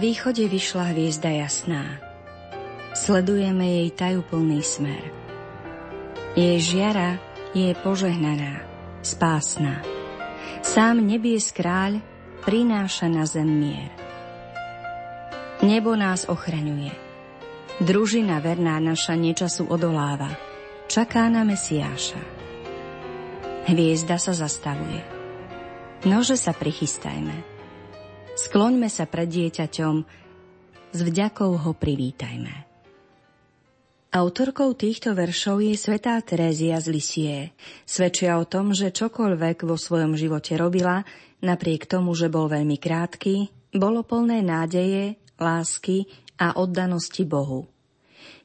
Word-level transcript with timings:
Východe 0.00 0.48
vyšla 0.48 0.96
hviezda 0.96 1.28
jasná. 1.28 2.00
Sledujeme 2.96 3.68
jej 3.68 3.92
tajúplný 3.92 4.64
smer. 4.64 5.12
Jej 6.32 6.56
žiara 6.72 7.20
je 7.52 7.68
požehnaná, 7.84 8.64
spásna. 9.04 9.84
Sám 10.64 11.04
nebies 11.04 11.52
kráľ 11.52 12.00
prináša 12.48 13.12
na 13.12 13.28
zem 13.28 13.44
mier. 13.44 13.92
Nebo 15.60 15.92
nás 15.92 16.24
ochraňuje. 16.24 16.96
Družina 17.84 18.40
verná 18.40 18.80
naša 18.80 19.20
nečasu 19.20 19.68
odoláva. 19.68 20.32
Čaká 20.88 21.28
na 21.28 21.44
Mesiáša. 21.44 22.24
Hviezda 23.68 24.16
sa 24.16 24.32
zastavuje. 24.32 25.04
Nože 26.08 26.40
sa 26.40 26.56
prichystajme. 26.56 27.59
Skloňme 28.40 28.88
sa 28.88 29.04
pred 29.04 29.28
dieťaťom, 29.28 29.94
s 30.96 31.00
vďakou 31.04 31.60
ho 31.60 31.72
privítajme. 31.76 32.54
Autorkou 34.16 34.72
týchto 34.72 35.12
veršov 35.12 35.60
je 35.60 35.76
svetá 35.76 36.16
Terézia 36.24 36.80
z 36.80 36.86
Lisie. 36.88 37.38
Svedčia 37.84 38.40
o 38.40 38.48
tom, 38.48 38.72
že 38.72 38.96
čokoľvek 38.96 39.68
vo 39.68 39.76
svojom 39.76 40.16
živote 40.16 40.56
robila, 40.56 41.04
napriek 41.44 41.84
tomu, 41.84 42.16
že 42.16 42.32
bol 42.32 42.48
veľmi 42.48 42.80
krátky, 42.80 43.52
bolo 43.76 44.00
plné 44.08 44.40
nádeje, 44.40 45.20
lásky 45.36 46.08
a 46.40 46.56
oddanosti 46.56 47.28
Bohu. 47.28 47.68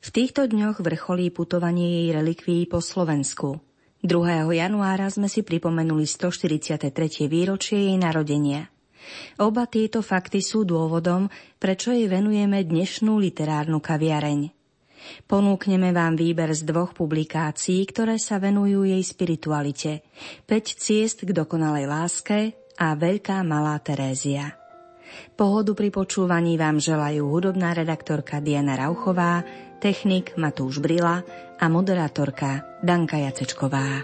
V 0.04 0.09
týchto 0.12 0.44
dňoch 0.44 0.84
vrcholí 0.84 1.32
putovanie 1.32 2.04
jej 2.04 2.08
relikví 2.12 2.68
po 2.68 2.84
Slovensku. 2.84 3.64
2. 4.04 4.12
januára 4.59 5.08
sme 5.08 5.32
si 5.32 5.40
pripomenuli 5.40 6.04
143. 6.04 6.92
výročie 7.32 7.90
jej 7.90 7.96
narodenia– 7.96 8.68
Oba 9.42 9.67
tieto 9.67 10.06
fakty 10.06 10.39
sú 10.39 10.64
dôvodom, 10.64 11.28
prečo 11.58 11.92
jej 11.92 12.08
venujeme 12.08 12.64
dnešnú 12.64 13.17
literárnu 13.20 13.81
kaviareň. 13.81 14.52
Ponúkneme 15.30 15.94
vám 15.94 16.17
výber 16.17 16.50
z 16.53 16.66
dvoch 16.66 16.97
publikácií, 16.97 17.86
ktoré 17.86 18.17
sa 18.17 18.42
venujú 18.42 18.89
jej 18.89 19.02
spiritualite. 19.06 20.02
5 20.50 20.81
ciest 20.81 21.22
k 21.25 21.30
dokonalej 21.30 21.86
láske 21.86 22.38
a 22.81 22.97
Veľká 22.97 23.45
malá 23.45 23.78
Terézia. 23.80 24.58
Pohodu 25.38 25.72
pri 25.78 25.94
počúvaní 25.94 26.59
vám 26.59 26.81
želajú 26.81 27.30
hudobná 27.30 27.72
redaktorka 27.78 28.42
Diana 28.42 28.75
Rauchová, 28.75 29.45
technik 29.80 30.36
Matúš 30.36 30.81
Brila 30.81 31.23
a 31.56 31.66
moderátorka 31.72 32.81
Danka 32.84 33.22
Jacečková. 33.22 34.03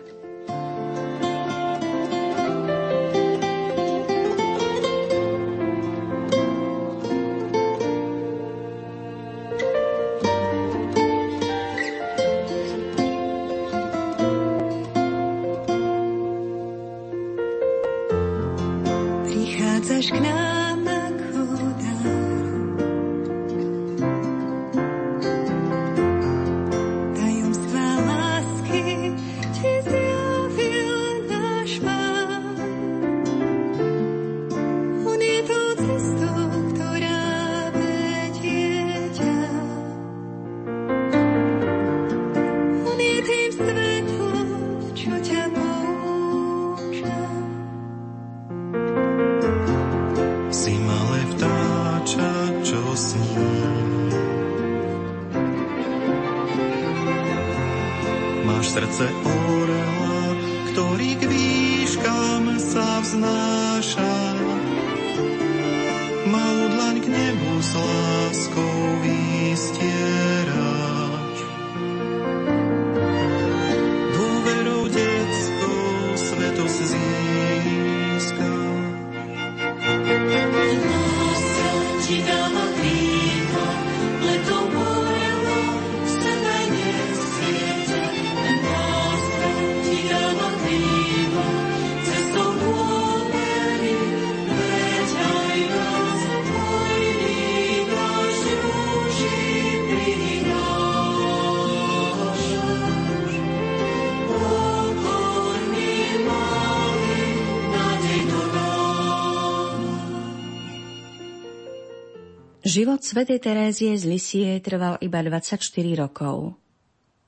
Život 112.71 113.03
svätej 113.03 113.43
Terézie 113.43 113.99
z 113.99 114.07
Lisie 114.07 114.55
trval 114.63 114.95
iba 115.03 115.19
24 115.19 115.59
rokov. 115.91 116.55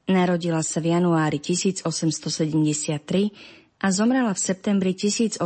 Narodila 0.08 0.64
sa 0.64 0.80
v 0.80 0.96
januári 0.96 1.44
1873 1.44 1.84
a 3.84 3.88
zomrela 3.92 4.32
v 4.32 4.40
septembri 4.40 4.96
1897. 4.96 5.44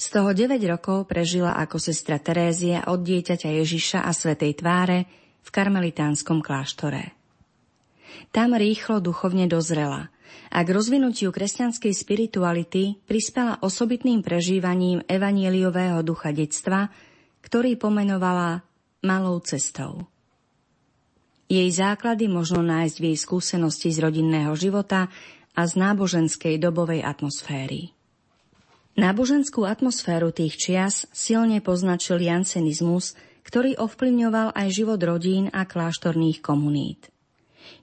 Z 0.00 0.06
toho 0.08 0.30
9 0.32 0.48
rokov 0.64 1.04
prežila 1.04 1.52
ako 1.60 1.76
sestra 1.76 2.16
Terézia 2.16 2.88
od 2.88 3.04
dieťaťa 3.04 3.60
Ježiša 3.60 4.00
a 4.00 4.16
svetej 4.16 4.56
tváre 4.56 5.04
v 5.44 5.48
karmelitánskom 5.52 6.40
kláštore. 6.40 7.12
Tam 8.32 8.56
rýchlo 8.56 9.04
duchovne 9.04 9.44
dozrela 9.44 10.08
a 10.48 10.64
k 10.64 10.72
rozvinutiu 10.72 11.28
kresťanskej 11.28 11.92
spirituality 11.92 12.96
prispela 13.04 13.60
osobitným 13.60 14.24
prežívaním 14.24 15.04
evanieliového 15.04 16.00
ducha 16.00 16.32
detstva, 16.32 16.88
ktorý 17.52 17.76
pomenovala 17.76 18.64
malou 19.04 19.36
cestou. 19.44 20.08
Jej 21.52 21.68
základy 21.76 22.24
možno 22.24 22.64
nájsť 22.64 22.96
v 22.96 23.04
jej 23.12 23.18
skúsenosti 23.20 23.92
z 23.92 24.08
rodinného 24.08 24.56
života 24.56 25.12
a 25.52 25.60
z 25.68 25.76
náboženskej 25.76 26.56
dobovej 26.56 27.04
atmosféry. 27.04 27.92
Náboženskú 28.96 29.68
atmosféru 29.68 30.32
tých 30.32 30.56
čias 30.56 31.04
silne 31.12 31.60
poznačil 31.60 32.24
jansenizmus, 32.24 33.20
ktorý 33.44 33.76
ovplyvňoval 33.76 34.56
aj 34.56 34.68
život 34.72 35.04
rodín 35.04 35.52
a 35.52 35.68
kláštorných 35.68 36.40
komunít. 36.40 37.12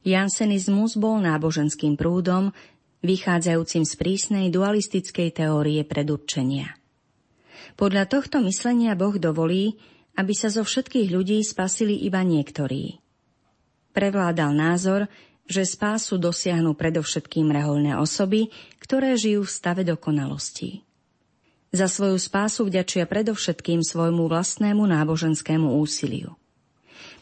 Jansenizmus 0.01 0.98
bol 0.98 1.21
náboženským 1.21 1.94
prúdom, 1.94 2.57
vychádzajúcim 3.06 3.86
z 3.86 3.94
prísnej 4.01 4.45
dualistickej 4.50 5.30
teórie 5.30 5.86
predurčenia. 5.86 6.79
Podľa 7.75 8.10
tohto 8.10 8.42
myslenia 8.45 8.98
Boh 8.98 9.18
dovolí, 9.18 9.77
aby 10.18 10.33
sa 10.33 10.50
zo 10.50 10.66
všetkých 10.66 11.10
ľudí 11.13 11.39
spasili 11.45 11.95
iba 12.07 12.24
niektorí. 12.25 12.98
Prevládal 13.94 14.51
názor, 14.54 15.10
že 15.50 15.66
spásu 15.66 16.21
dosiahnu 16.21 16.77
predovšetkým 16.77 17.50
reholné 17.50 17.98
osoby, 17.98 18.54
ktoré 18.77 19.18
žijú 19.18 19.50
v 19.50 19.51
stave 19.51 19.81
dokonalosti. 19.81 20.86
Za 21.69 21.89
svoju 21.89 22.18
spásu 22.18 22.66
vďačia 22.69 23.06
predovšetkým 23.10 23.81
svojmu 23.81 24.30
vlastnému 24.30 24.81
náboženskému 24.86 25.77
úsiliu. 25.81 26.38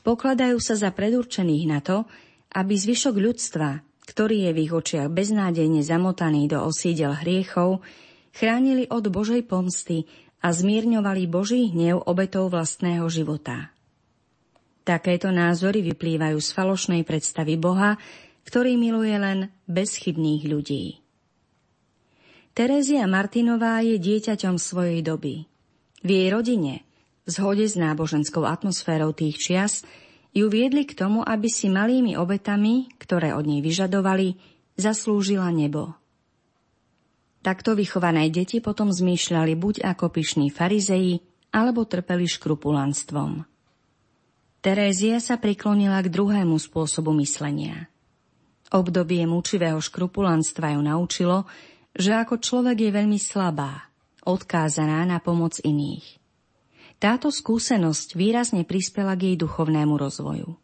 Pokladajú 0.03 0.59
sa 0.59 0.75
za 0.75 0.91
predurčených 0.91 1.65
na 1.67 1.79
to, 1.83 2.07
aby 2.55 2.75
zvyšok 2.75 3.15
ľudstva, 3.15 3.83
ktorý 4.07 4.47
je 4.47 4.51
v 4.55 4.61
ich 4.63 4.71
očiach 4.71 5.11
beznádejne 5.11 5.83
zamotaný 5.83 6.47
do 6.47 6.63
osídel 6.63 7.11
hriechov, 7.19 7.83
chránili 8.31 8.87
od 8.87 9.03
Božej 9.11 9.43
pomsty 9.43 10.07
a 10.41 10.47
zmierňovali 10.53 11.23
Boží 11.25 11.73
hnev 11.73 12.05
obetou 12.05 12.47
vlastného 12.47 13.05
života. 13.09 13.73
Takéto 14.87 15.33
názory 15.35 15.83
vyplývajú 15.83 16.39
z 16.39 16.49
falošnej 16.55 17.01
predstavy 17.03 17.59
Boha, 17.59 17.99
ktorý 18.47 18.79
miluje 18.79 19.11
len 19.19 19.51
bezchybných 19.67 20.43
ľudí. 20.47 21.03
Terézia 22.55 23.03
Martinová 23.05 23.83
je 23.83 23.99
dieťaťom 23.99 24.55
svojej 24.55 25.03
doby. 25.03 25.45
V 26.01 26.09
jej 26.09 26.27
rodine, 26.31 26.87
v 27.27 27.29
zhode 27.29 27.67
s 27.67 27.75
náboženskou 27.75 28.47
atmosférou 28.47 29.11
tých 29.11 29.37
čias, 29.37 29.83
ju 30.31 30.47
viedli 30.47 30.87
k 30.87 30.95
tomu, 30.95 31.21
aby 31.21 31.51
si 31.51 31.67
malými 31.67 32.15
obetami, 32.15 32.87
ktoré 32.95 33.35
od 33.35 33.43
nej 33.43 33.59
vyžadovali, 33.59 34.39
zaslúžila 34.79 35.51
nebo. 35.51 35.97
Takto 37.45 37.77
vychované 37.77 38.27
deti 38.33 38.59
potom 38.59 38.91
zmýšľali 38.91 39.53
buď 39.55 39.75
ako 39.85 40.11
pyšní 40.11 40.51
farizeji, 40.51 41.23
alebo 41.53 41.87
trpeli 41.87 42.27
škrupulanstvom. 42.27 43.47
Terézia 44.59 45.21
sa 45.23 45.39
priklonila 45.39 46.01
k 46.03 46.11
druhému 46.11 46.59
spôsobu 46.59 47.15
myslenia. 47.23 47.87
Obdobie 48.67 49.23
mučivého 49.23 49.79
škrupulanstva 49.79 50.75
ju 50.75 50.81
naučilo, 50.83 51.47
že 51.95 52.11
ako 52.11 52.43
človek 52.43 52.77
je 52.83 52.91
veľmi 52.91 53.15
slabá, 53.15 53.87
odkázaná 54.27 55.07
na 55.07 55.23
pomoc 55.23 55.55
iných. 55.63 56.19
Táto 56.97 57.31
skúsenosť 57.31 58.17
výrazne 58.17 58.65
prispela 58.67 59.15
k 59.15 59.31
jej 59.31 59.37
duchovnému 59.39 59.95
rozvoju. 59.95 60.57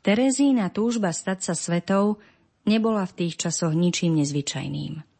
Terezína 0.00 0.70
túžba 0.70 1.10
stať 1.10 1.50
sa 1.50 1.54
svetou 1.58 2.22
nebola 2.62 3.02
v 3.04 3.26
tých 3.26 3.34
časoch 3.36 3.74
ničím 3.74 4.22
nezvyčajným. 4.22 5.15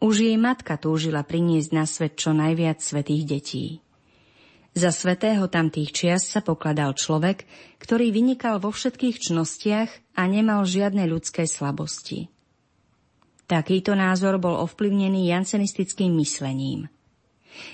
Už 0.00 0.24
jej 0.24 0.36
matka 0.40 0.80
túžila 0.80 1.20
priniesť 1.20 1.70
na 1.76 1.84
svet 1.84 2.16
čo 2.16 2.32
najviac 2.32 2.80
svetých 2.80 3.24
detí. 3.28 3.66
Za 4.72 4.94
svetého 4.94 5.44
tamtých 5.50 5.90
čias 5.92 6.22
sa 6.24 6.40
pokladal 6.40 6.96
človek, 6.96 7.44
ktorý 7.82 8.14
vynikal 8.14 8.62
vo 8.62 8.72
všetkých 8.72 9.30
čnostiach 9.30 9.90
a 10.16 10.22
nemal 10.30 10.64
žiadne 10.64 11.04
ľudské 11.10 11.44
slabosti. 11.44 12.32
Takýto 13.50 13.98
názor 13.98 14.38
bol 14.38 14.56
ovplyvnený 14.62 15.28
jancenistickým 15.28 16.14
myslením– 16.16 16.86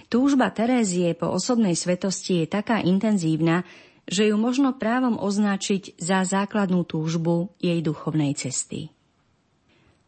Túžba 0.09 0.51
Terézie 0.51 1.13
po 1.13 1.31
osobnej 1.33 1.77
svetosti 1.77 2.45
je 2.45 2.47
taká 2.49 2.81
intenzívna, 2.81 3.67
že 4.07 4.31
ju 4.31 4.37
možno 4.39 4.79
právom 4.79 5.19
označiť 5.19 5.99
za 5.99 6.23
základnú 6.23 6.87
túžbu 6.87 7.51
jej 7.59 7.83
duchovnej 7.83 8.39
cesty. 8.39 8.95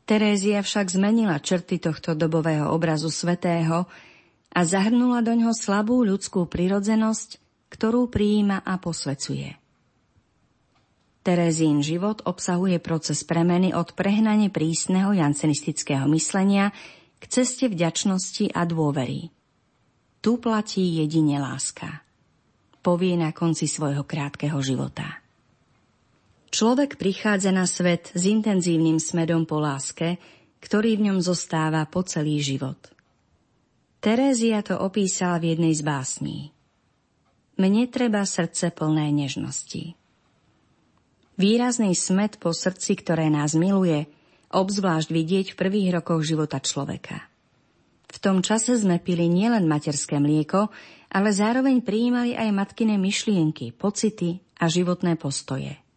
Terézia 0.09 0.65
však 0.65 0.89
zmenila 0.89 1.37
črty 1.37 1.77
tohto 1.77 2.17
dobového 2.17 2.73
obrazu 2.73 3.13
svetého 3.13 3.85
a 4.49 4.61
zahrnula 4.65 5.21
do 5.21 5.37
ňoho 5.37 5.53
slabú 5.53 6.01
ľudskú 6.01 6.49
prirodzenosť, 6.49 7.37
ktorú 7.69 8.09
prijíma 8.09 8.65
a 8.65 8.81
posvecuje. 8.81 9.61
Terezín 11.21 11.85
život 11.85 12.25
obsahuje 12.25 12.81
proces 12.81 13.21
premeny 13.21 13.77
od 13.77 13.93
prehnane 13.93 14.49
prísneho 14.49 15.13
jancenistického 15.13 16.09
myslenia 16.17 16.73
k 17.21 17.25
ceste 17.29 17.69
vďačnosti 17.69 18.49
a 18.57 18.65
dôvery. 18.65 19.29
Tu 20.25 20.41
platí 20.41 21.05
jedine 21.05 21.37
láska. 21.37 22.01
Povie 22.81 23.13
na 23.21 23.37
konci 23.37 23.69
svojho 23.69 24.09
krátkeho 24.09 24.57
života. 24.65 25.21
Človek 26.49 26.97
prichádza 26.97 27.53
na 27.53 27.69
svet 27.69 28.09
s 28.17 28.25
intenzívnym 28.25 28.97
smedom 28.97 29.45
po 29.45 29.61
láske, 29.61 30.17
ktorý 30.65 30.97
v 30.97 31.13
ňom 31.13 31.19
zostáva 31.21 31.85
po 31.85 32.01
celý 32.03 32.41
život. 32.41 32.81
Terézia 34.01 34.65
to 34.65 34.79
opísala 34.81 35.43
v 35.43 35.55
jednej 35.55 35.75
z 35.77 35.83
básní. 35.85 36.39
Mne 37.59 37.91
treba 37.91 38.23
srdce 38.23 38.71
plné 38.71 39.11
nežnosti. 39.11 39.99
Výrazný 41.39 41.95
smet 41.95 42.39
po 42.39 42.55
srdci, 42.55 42.99
ktoré 42.99 43.31
nás 43.31 43.59
miluje, 43.59 44.07
obzvlášť 44.55 45.09
vidieť 45.11 45.47
v 45.53 45.59
prvých 45.59 45.89
rokoch 46.01 46.23
života 46.25 46.63
človeka. 46.63 47.29
V 48.09 48.17
tom 48.23 48.41
čase 48.41 48.79
sme 48.79 48.97
pili 49.03 49.29
nielen 49.29 49.69
materské 49.69 50.17
mlieko, 50.17 50.73
ale 51.13 51.29
zároveň 51.29 51.85
prijímali 51.85 52.33
aj 52.33 52.49
matkine 52.57 52.97
myšlienky, 52.97 53.77
pocity 53.77 54.41
a 54.57 54.67
životné 54.67 55.21
postoje. 55.21 55.88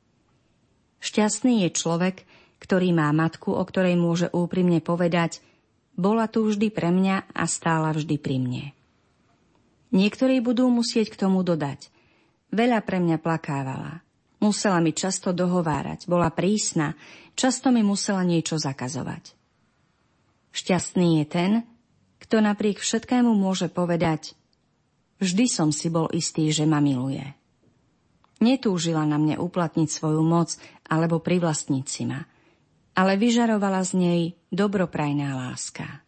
Šťastný 1.02 1.66
je 1.66 1.70
človek, 1.74 2.24
ktorý 2.62 2.94
má 2.94 3.10
matku, 3.10 3.52
o 3.52 3.64
ktorej 3.66 3.98
môže 3.98 4.30
úprimne 4.30 4.80
povedať 4.80 5.42
bola 5.98 6.30
tu 6.32 6.48
vždy 6.48 6.72
pre 6.72 6.94
mňa 6.94 7.36
a 7.36 7.44
stála 7.50 7.92
vždy 7.92 8.16
pri 8.22 8.38
mne. 8.40 8.66
Niektorí 9.92 10.40
budú 10.40 10.72
musieť 10.72 11.12
k 11.12 11.20
tomu 11.28 11.44
dodať. 11.44 11.92
Veľa 12.56 12.80
pre 12.88 13.04
mňa 13.04 13.20
plakávala. 13.20 14.00
Musela 14.40 14.80
mi 14.80 14.96
často 14.96 15.36
dohovárať, 15.36 16.08
bola 16.08 16.32
prísna, 16.32 16.96
často 17.36 17.70
mi 17.70 17.84
musela 17.84 18.24
niečo 18.24 18.58
zakazovať. 18.58 19.36
Šťastný 20.56 21.22
je 21.22 21.26
ten, 21.28 21.52
kto 22.24 22.42
napriek 22.42 22.80
všetkému 22.80 23.30
môže 23.36 23.68
povedať 23.68 24.34
Vždy 25.22 25.46
som 25.46 25.70
si 25.70 25.94
bol 25.94 26.10
istý, 26.10 26.50
že 26.50 26.66
ma 26.66 26.82
miluje. 26.82 27.22
Netúžila 28.42 29.06
na 29.06 29.22
mne 29.22 29.38
uplatniť 29.38 29.86
svoju 29.86 30.26
moc 30.26 30.58
alebo 30.92 31.24
privlastniť 31.24 31.86
si 31.88 32.04
ma, 32.04 32.20
ale 33.00 33.16
vyžarovala 33.16 33.88
z 33.88 33.92
nej 33.96 34.22
dobroprajná 34.52 35.32
láska. 35.48 36.04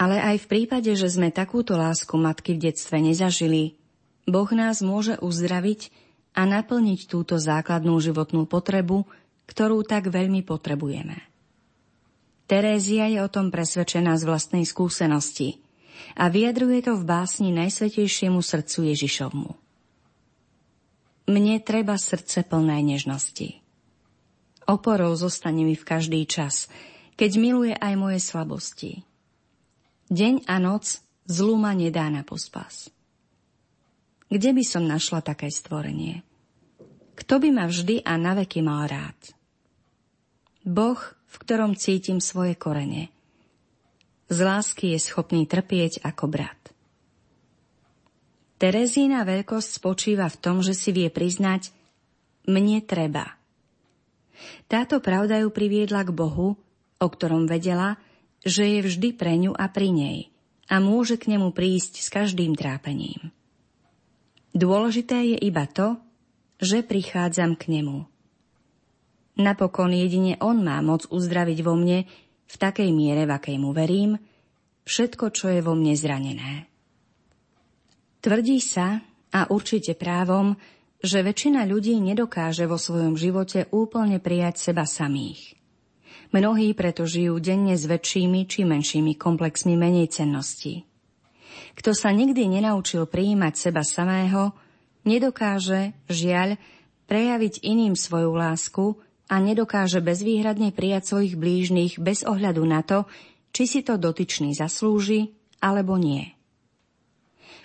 Ale 0.00 0.16
aj 0.16 0.46
v 0.46 0.46
prípade, 0.48 0.88
že 0.96 1.12
sme 1.12 1.28
takúto 1.28 1.76
lásku 1.76 2.16
matky 2.16 2.56
v 2.56 2.72
detstve 2.72 2.96
nezažili, 3.02 3.76
Boh 4.24 4.48
nás 4.56 4.80
môže 4.80 5.20
uzdraviť 5.20 5.92
a 6.32 6.48
naplniť 6.48 7.10
túto 7.10 7.36
základnú 7.36 7.98
životnú 8.00 8.48
potrebu, 8.48 9.04
ktorú 9.50 9.84
tak 9.84 10.08
veľmi 10.08 10.46
potrebujeme. 10.46 11.28
Terézia 12.48 13.12
je 13.12 13.20
o 13.20 13.28
tom 13.28 13.52
presvedčená 13.52 14.16
z 14.16 14.24
vlastnej 14.24 14.64
skúsenosti 14.64 15.60
a 16.16 16.32
vyjadruje 16.32 16.80
to 16.88 16.96
v 16.96 17.04
básni 17.04 17.52
Najsvetejšiemu 17.52 18.40
srdcu 18.40 18.94
Ježišovmu. 18.94 19.67
Mne 21.28 21.60
treba 21.60 22.00
srdce 22.00 22.40
plné 22.42 22.80
nežnosti. 22.80 23.60
Oporou 24.64 25.12
zostane 25.12 25.60
mi 25.64 25.76
v 25.76 25.84
každý 25.84 26.24
čas, 26.24 26.72
keď 27.20 27.30
miluje 27.36 27.74
aj 27.76 27.94
moje 28.00 28.18
slabosti. 28.24 29.04
Deň 30.08 30.48
a 30.48 30.56
noc 30.56 31.04
zlu 31.28 31.60
ma 31.60 31.76
nedá 31.76 32.08
na 32.08 32.24
pospas. 32.24 32.88
Kde 34.32 34.56
by 34.56 34.64
som 34.64 34.88
našla 34.88 35.20
také 35.20 35.52
stvorenie? 35.52 36.24
Kto 37.12 37.40
by 37.40 37.48
ma 37.52 37.64
vždy 37.68 38.04
a 38.04 38.16
naveky 38.16 38.64
mal 38.64 38.88
rád? 38.88 39.16
Boh 40.64 41.00
v 41.28 41.36
ktorom 41.44 41.76
cítim 41.76 42.24
svoje 42.24 42.56
korene. 42.56 43.12
Z 44.28 44.44
lásky 44.44 44.96
je 44.96 45.00
schopný 45.00 45.44
trpieť 45.44 46.04
ako 46.04 46.24
brat. 46.28 46.57
Terezína 48.58 49.22
veľkosť 49.22 49.78
spočíva 49.78 50.26
v 50.26 50.40
tom, 50.42 50.66
že 50.66 50.74
si 50.74 50.90
vie 50.90 51.06
priznať 51.08 51.70
mne 52.50 52.82
treba. 52.82 53.38
Táto 54.66 54.98
pravda 54.98 55.38
ju 55.42 55.50
priviedla 55.54 56.02
k 56.02 56.14
Bohu, 56.14 56.58
o 56.98 57.06
ktorom 57.06 57.46
vedela, 57.46 57.98
že 58.42 58.66
je 58.66 58.80
vždy 58.82 59.08
pre 59.14 59.34
ňu 59.38 59.54
a 59.54 59.70
pri 59.70 59.94
nej 59.94 60.18
a 60.68 60.78
môže 60.84 61.16
k 61.16 61.32
nemu 61.32 61.50
prísť 61.56 62.04
s 62.04 62.08
každým 62.12 62.52
trápením. 62.54 63.32
Dôležité 64.52 65.34
je 65.34 65.36
iba 65.40 65.64
to, 65.64 65.96
že 66.60 66.84
prichádzam 66.84 67.56
k 67.56 67.80
nemu. 67.80 68.04
Napokon 69.38 69.94
jedine 69.94 70.36
On 70.42 70.58
má 70.58 70.82
moc 70.82 71.06
uzdraviť 71.08 71.58
vo 71.62 71.78
mne, 71.78 72.04
v 72.48 72.56
takej 72.58 72.90
miere, 72.90 73.24
v 73.24 73.32
akej 73.38 73.56
mu 73.56 73.70
verím, 73.70 74.18
všetko, 74.84 75.30
čo 75.30 75.46
je 75.52 75.60
vo 75.62 75.78
mne 75.78 75.94
zranené. 75.94 76.67
Tvrdí 78.28 78.60
sa, 78.60 79.00
a 79.32 79.48
určite 79.48 79.96
právom, 79.96 80.52
že 81.00 81.24
väčšina 81.24 81.64
ľudí 81.64 81.96
nedokáže 81.96 82.68
vo 82.68 82.76
svojom 82.76 83.16
živote 83.16 83.72
úplne 83.72 84.20
prijať 84.20 84.68
seba 84.68 84.84
samých. 84.84 85.56
Mnohí 86.36 86.76
preto 86.76 87.08
žijú 87.08 87.40
denne 87.40 87.72
s 87.72 87.88
väčšími 87.88 88.44
či 88.44 88.68
menšími 88.68 89.16
komplexmi 89.16 89.80
menej 89.80 90.12
cennosti. 90.12 90.84
Kto 91.72 91.96
sa 91.96 92.12
nikdy 92.12 92.52
nenaučil 92.52 93.08
prijímať 93.08 93.54
seba 93.56 93.80
samého, 93.80 94.52
nedokáže, 95.08 95.96
žiaľ, 96.12 96.60
prejaviť 97.08 97.64
iným 97.64 97.96
svoju 97.96 98.36
lásku 98.36 99.00
a 99.32 99.40
nedokáže 99.40 100.04
bezvýhradne 100.04 100.76
prijať 100.76 101.16
svojich 101.16 101.32
blížnych 101.32 101.96
bez 101.96 102.28
ohľadu 102.28 102.60
na 102.68 102.84
to, 102.84 103.08
či 103.56 103.64
si 103.64 103.80
to 103.80 103.96
dotyčný 103.96 104.52
zaslúži 104.52 105.32
alebo 105.64 105.96
nie. 105.96 106.37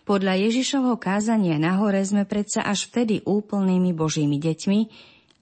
Podľa 0.04 0.36
Ježišovho 0.36 1.00
kázania 1.00 1.56
na 1.56 1.80
hore 1.80 2.04
sme 2.04 2.28
predsa 2.28 2.68
až 2.68 2.92
vtedy 2.92 3.24
úplnými 3.24 3.96
Božími 3.96 4.36
deťmi, 4.36 4.80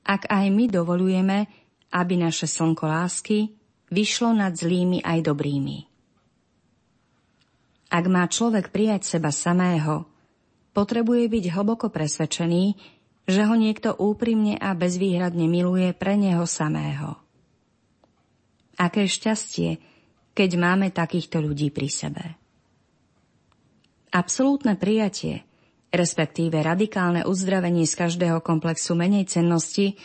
ak 0.06 0.30
aj 0.30 0.46
my 0.54 0.66
dovolujeme, 0.70 1.50
aby 1.90 2.14
naše 2.18 2.46
slnko 2.46 2.86
lásky 2.86 3.58
vyšlo 3.90 4.38
nad 4.38 4.54
zlými 4.54 5.02
aj 5.02 5.20
dobrými. 5.26 5.78
Ak 7.92 8.06
má 8.08 8.24
človek 8.30 8.72
prijať 8.72 9.18
seba 9.18 9.34
samého, 9.34 10.08
potrebuje 10.72 11.28
byť 11.28 11.46
hlboko 11.52 11.92
presvedčený, 11.92 12.78
že 13.28 13.42
ho 13.44 13.56
niekto 13.58 13.98
úprimne 13.98 14.56
a 14.62 14.72
bezvýhradne 14.78 15.50
miluje 15.50 15.92
pre 15.92 16.16
neho 16.16 16.48
samého. 16.48 17.20
Aké 18.80 19.10
šťastie, 19.10 19.78
keď 20.32 20.50
máme 20.56 20.88
takýchto 20.94 21.44
ľudí 21.44 21.70
pri 21.70 21.90
sebe. 21.92 22.41
Absolútne 24.12 24.76
prijatie, 24.76 25.48
respektíve 25.92 26.60
radikálne 26.60 27.24
uzdravenie 27.24 27.88
z 27.88 27.96
každého 27.96 28.44
komplexu 28.44 28.96
menej 28.96 29.28
cennosti, 29.28 29.96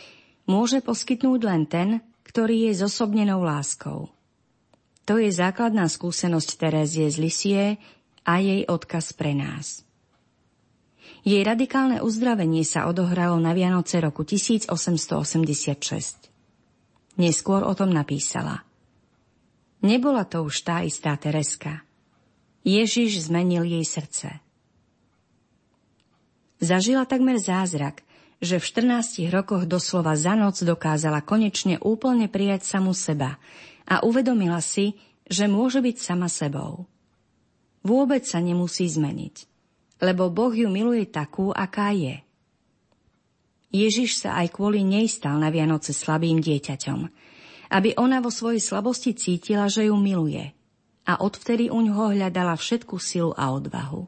môže 0.47 0.79
poskytnúť 0.79 1.41
len 1.43 1.67
ten, 1.67 1.99
ktorý 2.23 2.71
je 2.71 2.87
zosobnenou 2.87 3.43
láskou. 3.43 4.11
To 5.07 5.15
je 5.15 5.31
základná 5.31 5.87
skúsenosť 5.87 6.59
Terézie 6.59 7.07
z 7.07 7.17
Lisie 7.19 7.63
a 8.27 8.43
jej 8.43 8.67
odkaz 8.67 9.15
pre 9.15 9.31
nás. 9.31 9.87
Jej 11.23 11.43
radikálne 11.47 12.03
uzdravenie 12.03 12.67
sa 12.67 12.91
odohralo 12.91 13.39
na 13.39 13.55
Vianoce 13.55 14.03
roku 14.03 14.27
1886. 14.27 14.67
Neskôr 17.15 17.63
o 17.63 17.73
tom 17.75 17.91
napísala. 17.91 18.63
Nebola 19.79 20.27
to 20.27 20.43
už 20.43 20.67
tá 20.67 20.83
istá 20.83 21.15
Tereska. 21.15 21.86
Ježiš 22.67 23.31
zmenil 23.31 23.63
jej 23.63 23.85
srdce. 23.87 24.43
Zažila 26.59 27.07
takmer 27.07 27.39
zázrak, 27.39 28.03
že 28.43 28.59
v 28.59 28.67
14 28.67 29.31
rokoch 29.31 29.63
doslova 29.63 30.19
za 30.19 30.35
noc 30.35 30.59
dokázala 30.59 31.23
konečne 31.23 31.79
úplne 31.79 32.27
prijať 32.27 32.67
samu 32.67 32.91
seba 32.91 33.39
a 33.87 34.03
uvedomila 34.03 34.59
si, 34.59 34.99
že 35.31 35.47
môže 35.47 35.79
byť 35.79 35.95
sama 35.95 36.27
sebou. 36.27 36.83
Vôbec 37.87 38.27
sa 38.27 38.43
nemusí 38.43 38.83
zmeniť 38.83 39.57
lebo 40.01 40.29
Boh 40.29 40.53
ju 40.53 40.69
miluje 40.69 41.09
takú, 41.09 41.49
aká 41.49 41.93
je. 41.93 42.21
Ježiš 43.73 44.23
sa 44.23 44.39
aj 44.39 44.55
kvôli 44.55 44.85
nej 44.85 45.11
stal 45.11 45.41
na 45.41 45.51
Vianoce 45.51 45.91
slabým 45.91 46.39
dieťaťom, 46.39 46.99
aby 47.73 47.89
ona 47.99 48.23
vo 48.23 48.31
svojej 48.31 48.63
slabosti 48.63 49.11
cítila, 49.17 49.67
že 49.67 49.91
ju 49.91 49.95
miluje 49.99 50.55
a 51.07 51.23
odvtedy 51.23 51.71
u 51.71 51.79
ňoho 51.79 52.11
hľadala 52.11 52.59
všetku 52.59 52.99
silu 52.99 53.31
a 53.33 53.55
odvahu. 53.55 54.03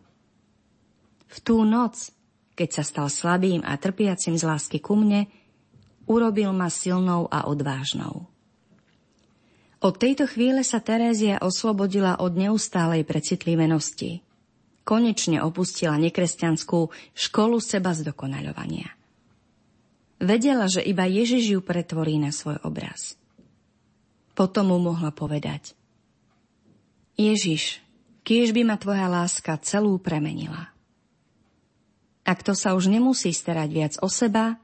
V 1.29 1.37
tú 1.39 1.63
noc, 1.63 2.11
keď 2.59 2.69
sa 2.75 2.83
stal 2.83 3.07
slabým 3.07 3.63
a 3.63 3.79
trpiacim 3.79 4.35
z 4.35 4.43
lásky 4.43 4.83
ku 4.83 4.99
mne, 4.99 5.31
urobil 6.11 6.51
ma 6.51 6.67
silnou 6.67 7.31
a 7.31 7.47
odvážnou. 7.47 8.27
Od 9.79 9.95
tejto 9.95 10.27
chvíle 10.27 10.67
sa 10.67 10.83
Terézia 10.83 11.39
oslobodila 11.39 12.19
od 12.19 12.35
neustálej 12.35 13.07
precitlivenosti– 13.07 14.19
konečne 14.89 15.45
opustila 15.45 16.01
nekresťanskú 16.01 16.89
školu 17.13 17.61
seba 17.61 17.93
zdokonaľovania. 17.93 18.89
Vedela, 20.17 20.65
že 20.65 20.81
iba 20.81 21.05
Ježiš 21.05 21.53
ju 21.53 21.59
pretvorí 21.61 22.17
na 22.17 22.33
svoj 22.33 22.57
obraz. 22.65 23.13
Potom 24.33 24.73
mu 24.73 24.81
mohla 24.81 25.13
povedať 25.13 25.77
Ježiš, 27.19 27.83
kiež 28.23 28.55
by 28.55 28.63
ma 28.63 28.79
tvoja 28.79 29.11
láska 29.11 29.59
celú 29.59 29.99
premenila. 29.99 30.71
Ak 32.23 32.39
to 32.47 32.55
sa 32.55 32.79
už 32.79 32.87
nemusí 32.87 33.35
starať 33.35 33.69
viac 33.75 33.93
o 33.99 34.07
seba, 34.07 34.55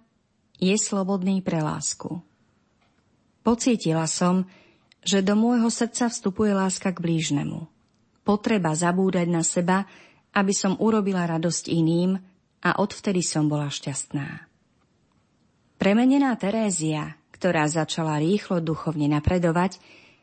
je 0.55 0.71
slobodný 0.79 1.43
pre 1.43 1.59
lásku. 1.59 2.23
Pocítila 3.43 4.07
som, 4.07 4.47
že 5.03 5.19
do 5.19 5.35
môjho 5.35 5.67
srdca 5.67 6.07
vstupuje 6.07 6.55
láska 6.55 6.95
k 6.95 7.03
blížnemu. 7.03 7.67
Potreba 8.23 8.71
zabúdať 8.71 9.27
na 9.27 9.43
seba 9.43 9.83
aby 10.35 10.51
som 10.51 10.75
urobila 10.77 11.23
radosť 11.23 11.71
iným 11.71 12.19
a 12.61 12.69
odvtedy 12.83 13.23
som 13.23 13.47
bola 13.47 13.71
šťastná. 13.71 14.51
Premenená 15.79 16.35
Terézia, 16.35 17.15
ktorá 17.31 17.67
začala 17.71 18.19
rýchlo 18.19 18.59
duchovne 18.59 19.07
napredovať, 19.07 19.79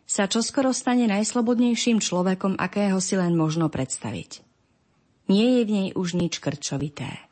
sa 0.09 0.29
čoskoro 0.29 0.75
stane 0.77 1.09
najslobodnejším 1.09 2.03
človekom, 2.03 2.59
akého 2.61 3.01
si 3.01 3.17
len 3.17 3.35
možno 3.37 3.73
predstaviť. 3.73 4.45
Nie 5.31 5.61
je 5.61 5.63
v 5.65 5.71
nej 5.71 5.89
už 5.97 6.19
nič 6.19 6.43
krčovité. 6.43 7.23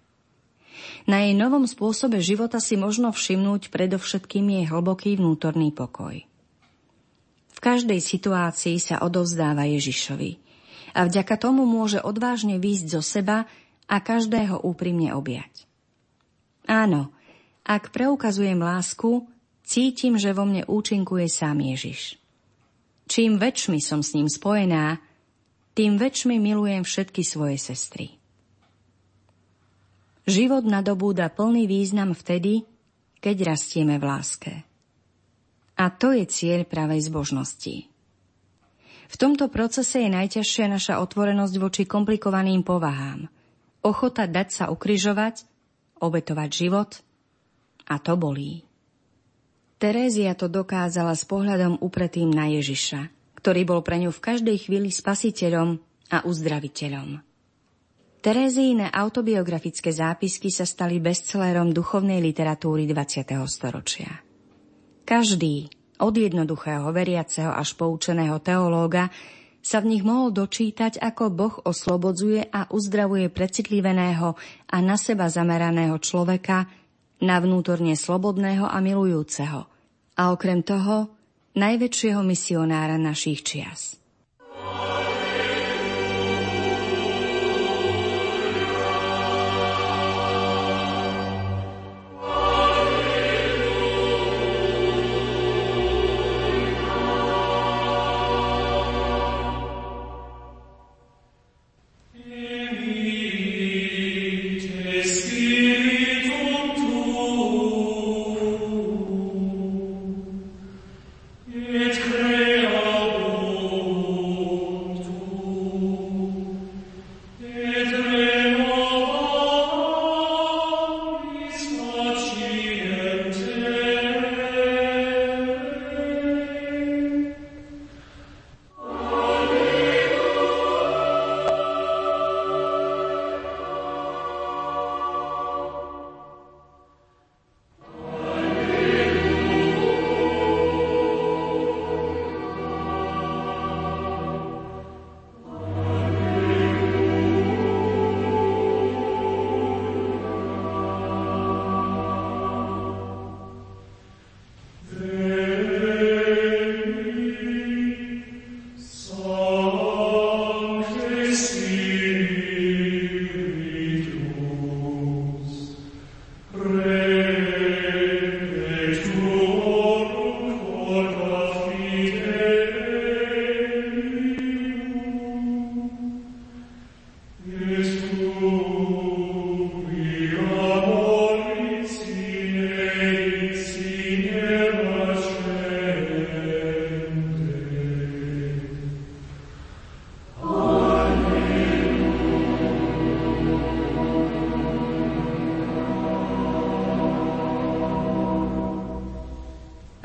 Na 1.05 1.27
jej 1.27 1.37
novom 1.37 1.69
spôsobe 1.69 2.23
života 2.25 2.63
si 2.63 2.79
možno 2.79 3.13
všimnúť 3.13 3.69
predovšetkým 3.69 4.47
jej 4.49 4.65
hlboký 4.71 5.21
vnútorný 5.21 5.75
pokoj. 5.75 6.25
V 7.51 7.59
každej 7.61 8.01
situácii 8.01 8.81
sa 8.81 9.05
odovzdáva 9.05 9.69
Ježišovi– 9.69 10.31
a 10.95 11.07
vďaka 11.07 11.35
tomu 11.39 11.67
môže 11.67 12.03
odvážne 12.03 12.59
výjsť 12.59 12.87
zo 12.91 13.03
seba 13.03 13.47
a 13.87 13.97
každého 13.99 14.63
úprimne 14.63 15.15
objať. 15.15 15.67
Áno, 16.67 17.11
ak 17.67 17.91
preukazujem 17.91 18.59
lásku, 18.59 19.27
cítim, 19.67 20.19
že 20.19 20.35
vo 20.35 20.47
mne 20.47 20.67
účinkuje 20.67 21.27
sám 21.27 21.63
Ježiš. 21.63 22.20
Čím 23.11 23.43
väčšmi 23.43 23.83
som 23.83 24.07
s 24.07 24.15
ním 24.15 24.31
spojená, 24.31 25.03
tým 25.75 25.99
väčšmi 25.99 26.39
milujem 26.39 26.87
všetky 26.87 27.27
svoje 27.27 27.59
sestry. 27.59 28.15
Život 30.31 30.63
nadobúda 30.63 31.27
plný 31.27 31.67
význam 31.67 32.15
vtedy, 32.15 32.63
keď 33.19 33.51
rastieme 33.51 33.99
v 33.99 34.05
láske. 34.07 34.53
A 35.75 35.91
to 35.91 36.15
je 36.15 36.23
cieľ 36.31 36.63
pravej 36.63 37.11
zbožnosti. 37.11 37.91
V 39.11 39.17
tomto 39.19 39.51
procese 39.51 40.07
je 40.07 40.07
najťažšia 40.07 40.71
naša 40.71 41.03
otvorenosť 41.03 41.55
voči 41.59 41.83
komplikovaným 41.91 42.63
povahám. 42.63 43.27
Ochota 43.83 44.31
dať 44.31 44.49
sa 44.55 44.65
ukryžovať, 44.71 45.43
obetovať 45.99 46.51
život 46.55 46.91
a 47.91 47.99
to 47.99 48.15
bolí. 48.15 48.70
Terézia 49.81 50.37
to 50.37 50.53
dokázala 50.53 51.17
s 51.17 51.25
pohľadom 51.25 51.81
upretým 51.81 52.29
na 52.29 52.53
Ježiša, 52.53 53.09
ktorý 53.41 53.65
bol 53.65 53.81
pre 53.81 53.97
ňu 53.97 54.13
v 54.13 54.21
každej 54.21 54.69
chvíli 54.69 54.93
spasiteľom 54.93 55.81
a 56.13 56.21
uzdraviteľom. 56.29 57.25
Terézíne 58.21 58.93
autobiografické 58.93 59.89
zápisky 59.89 60.53
sa 60.53 60.69
stali 60.69 61.01
bestsellerom 61.01 61.73
duchovnej 61.73 62.21
literatúry 62.21 62.85
20. 62.85 63.25
storočia. 63.49 64.21
Každý, 65.09 65.73
od 65.97 66.13
jednoduchého 66.13 66.85
veriaceho 66.93 67.49
až 67.49 67.73
poučeného 67.81 68.37
teológa, 68.45 69.09
sa 69.65 69.81
v 69.81 69.97
nich 69.97 70.05
mohol 70.05 70.29
dočítať, 70.37 71.01
ako 71.01 71.33
Boh 71.33 71.57
oslobodzuje 71.65 72.53
a 72.53 72.69
uzdravuje 72.69 73.33
precitliveného 73.33 74.37
a 74.69 74.77
na 74.85 75.01
seba 75.01 75.33
zameraného 75.33 75.97
človeka 75.97 76.69
na 77.25 77.41
vnútorne 77.41 77.97
slobodného 77.97 78.69
a 78.69 78.77
milujúceho. 78.85 79.70
A 80.21 80.37
okrem 80.37 80.61
toho, 80.61 81.09
najväčšieho 81.57 82.21
misionára 82.21 83.01
našich 83.01 83.41
čias. 83.41 83.97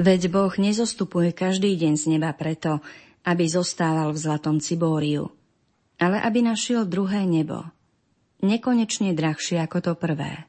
Veď 0.06 0.30
Boh 0.30 0.54
nezostupuje 0.54 1.34
každý 1.34 1.74
deň 1.82 1.94
z 1.98 2.06
neba 2.14 2.30
preto, 2.38 2.78
aby 3.26 3.50
zostával 3.50 4.14
v 4.14 4.22
zlatom 4.22 4.62
cibóriu, 4.62 5.34
ale 5.98 6.22
aby 6.22 6.46
našiel 6.46 6.86
druhé 6.86 7.26
nebo, 7.26 7.66
nekonečne 8.46 9.18
drahšie 9.18 9.58
ako 9.66 9.82
to 9.82 9.94
prvé. 9.98 10.46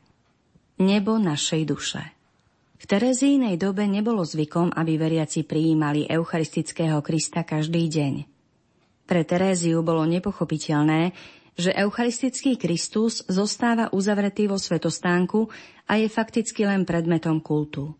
Nebo 0.76 1.16
našej 1.16 1.62
duše. 1.72 2.04
V 2.76 2.84
Terezínej 2.84 3.56
dobe 3.56 3.88
nebolo 3.88 4.28
zvykom, 4.28 4.76
aby 4.76 5.00
veriaci 5.00 5.48
prijímali 5.48 6.04
eucharistického 6.04 7.00
Krista 7.00 7.40
každý 7.40 7.88
deň. 7.88 8.14
Pre 9.08 9.22
Teréziu 9.24 9.80
bolo 9.80 10.04
nepochopiteľné, 10.04 11.16
že 11.56 11.72
eucharistický 11.72 12.60
Kristus 12.60 13.24
zostáva 13.24 13.88
uzavretý 13.88 14.52
vo 14.52 14.60
svetostánku 14.60 15.48
a 15.88 15.96
je 15.96 16.12
fakticky 16.12 16.68
len 16.68 16.84
predmetom 16.84 17.40
kultu. 17.40 17.96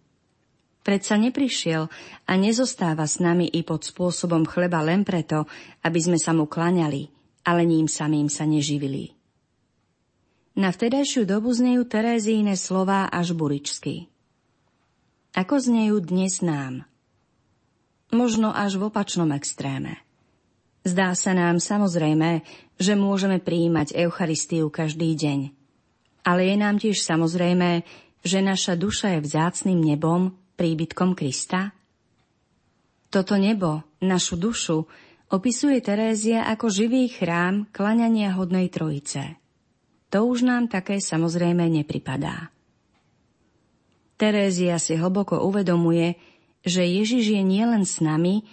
Predsa 0.87 1.19
neprišiel 1.19 1.91
a 2.31 2.33
nezostáva 2.39 3.11
s 3.11 3.19
nami 3.19 3.51
i 3.51 3.67
pod 3.67 3.83
spôsobom 3.83 4.47
chleba 4.47 4.87
len 4.87 5.03
preto, 5.03 5.51
aby 5.83 5.99
sme 5.99 6.15
sa 6.15 6.31
mu 6.31 6.47
klaňali, 6.47 7.11
ale 7.43 7.67
ním 7.67 7.91
samým 7.91 8.31
sa 8.31 8.47
neživili. 8.47 9.11
Na 10.55 10.71
vtedajšiu 10.71 11.27
dobu 11.27 11.51
znejú 11.51 11.91
Terézíne 11.91 12.55
slová 12.55 13.11
až 13.11 13.35
buričsky. 13.35 14.07
Ako 15.35 15.59
znejú 15.59 15.99
dnes 16.07 16.39
nám? 16.39 16.87
Možno 18.15 18.55
až 18.55 18.79
v 18.79 18.87
opačnom 18.87 19.35
extréme. 19.35 19.99
Zdá 20.87 21.19
sa 21.19 21.35
nám 21.35 21.59
samozrejme, 21.59 22.47
že 22.79 22.95
môžeme 22.95 23.43
prijímať 23.43 23.91
Eucharistiu 24.07 24.71
každý 24.71 25.19
deň. 25.19 25.51
Ale 26.23 26.47
je 26.47 26.57
nám 26.57 26.79
tiež 26.79 27.03
samozrejme, 27.03 27.83
že 28.23 28.39
naša 28.39 28.79
duša 28.79 29.19
je 29.19 29.27
vzácným 29.27 29.83
nebom, 29.83 30.46
príbytkom 30.57 31.13
Krista? 31.13 31.71
Toto 33.13 33.37
nebo, 33.39 33.85
našu 34.03 34.41
dušu, 34.41 34.89
opisuje 35.31 35.79
Terézia 35.85 36.49
ako 36.51 36.73
živý 36.73 37.13
chrám 37.13 37.69
klaňania 37.71 38.35
hodnej 38.35 38.73
trojice– 38.73 39.23
to 40.07 40.23
už 40.25 40.47
nám 40.47 40.71
také 40.71 41.03
samozrejme 41.03 41.67
nepripadá. 41.67 42.49
Terézia 44.17 44.81
si 44.81 44.97
hlboko 44.97 45.45
uvedomuje, 45.45 46.17
že 46.65 46.87
Ježiš 46.87 47.37
je 47.37 47.43
nielen 47.45 47.85
s 47.85 48.01
nami, 48.01 48.47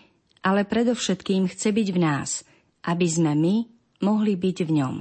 ale 0.44 0.68
predovšetkým 0.68 1.48
chce 1.48 1.72
byť 1.72 1.88
v 1.96 2.00
nás, 2.04 2.44
aby 2.84 3.08
sme 3.08 3.32
my 3.38 3.56
mohli 4.04 4.36
byť 4.36 4.58
v 4.68 4.72
ňom. 4.76 4.96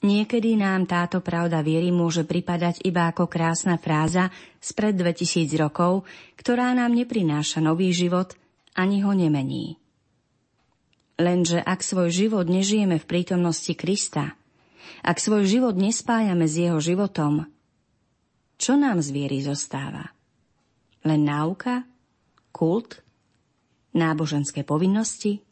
Niekedy 0.00 0.56
nám 0.56 0.88
táto 0.88 1.20
pravda 1.20 1.60
viery 1.60 1.92
môže 1.92 2.24
pripadať 2.24 2.80
iba 2.88 3.12
ako 3.12 3.28
krásna 3.28 3.76
fráza 3.76 4.32
spred 4.56 4.96
2000 4.96 5.44
rokov, 5.60 6.08
ktorá 6.40 6.72
nám 6.72 6.96
neprináša 6.96 7.60
nový 7.60 7.92
život 7.92 8.32
ani 8.72 9.04
ho 9.04 9.12
nemení. 9.12 9.76
Lenže 11.20 11.60
ak 11.60 11.84
svoj 11.84 12.08
život 12.08 12.48
nežijeme 12.48 12.96
v 12.96 13.04
prítomnosti 13.04 13.76
Krista, 13.76 14.40
ak 15.04 15.20
svoj 15.20 15.44
život 15.44 15.76
nespájame 15.76 16.48
s 16.48 16.56
jeho 16.56 16.80
životom, 16.80 17.44
čo 18.56 18.80
nám 18.80 19.04
z 19.04 19.12
viery 19.12 19.44
zostáva? 19.44 20.16
Len 21.04 21.28
náuka? 21.28 21.84
Kult? 22.52 23.04
Náboženské 23.92 24.64
povinnosti? 24.64 25.44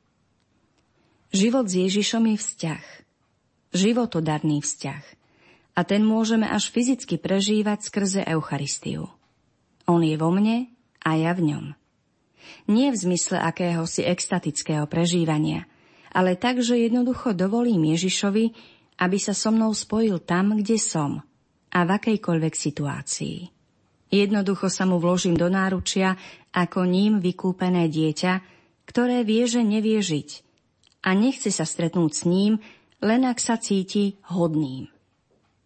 Život 1.37 1.69
s 1.69 1.75
Ježišom 1.85 2.33
je 2.33 2.37
vzťah. 2.41 3.08
Životodarný 3.77 4.65
vzťah. 4.65 5.05
A 5.79 5.81
ten 5.87 6.03
môžeme 6.03 6.49
až 6.49 6.75
fyzicky 6.75 7.21
prežívať 7.21 7.87
skrze 7.87 8.21
Eucharistiu. 8.27 9.13
On 9.87 10.03
je 10.03 10.17
vo 10.19 10.35
mne 10.35 10.67
a 11.05 11.11
ja 11.15 11.33
v 11.37 11.55
ňom. 11.55 11.65
Nie 12.69 12.91
v 12.91 13.01
zmysle 13.01 13.39
akéhosi 13.39 14.05
extatického 14.05 14.89
prežívania, 14.89 15.69
ale 16.13 16.35
tak, 16.35 16.65
že 16.65 16.81
jednoducho 16.81 17.37
dovolím 17.37 17.93
Ježišovi, 17.93 18.45
aby 18.99 19.17
sa 19.21 19.37
so 19.37 19.55
mnou 19.55 19.71
spojil 19.77 20.19
tam, 20.25 20.59
kde 20.59 20.81
som 20.81 21.23
a 21.69 21.79
v 21.85 21.91
akejkoľvek 21.95 22.55
situácii. 22.57 23.39
Jednoducho 24.09 24.73
sa 24.73 24.89
mu 24.89 24.97
vložím 24.97 25.37
do 25.37 25.53
náručia 25.53 26.17
ako 26.51 26.89
ním 26.89 27.21
vykúpené 27.21 27.93
dieťa, 27.93 28.33
ktoré 28.89 29.21
vie, 29.21 29.45
že 29.45 29.61
nevie 29.61 30.01
žiť 30.01 30.49
a 31.05 31.13
nechce 31.13 31.53
sa 31.53 31.69
stretnúť 31.69 32.13
s 32.13 32.23
ním, 32.25 32.59
len 33.03 33.23
ak 33.27 33.39
sa 33.39 33.59
cíti 33.59 34.19
hodným. 34.31 34.91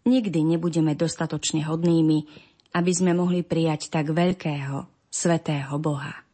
Nikdy 0.03 0.39
nebudeme 0.43 0.93
dostatočne 0.93 1.63
hodnými, 1.63 2.27
aby 2.75 2.91
sme 2.91 3.15
mohli 3.15 3.41
prijať 3.41 3.87
tak 3.87 4.11
veľkého, 4.11 4.85
svetého 5.07 5.77
Boha. 5.79 6.25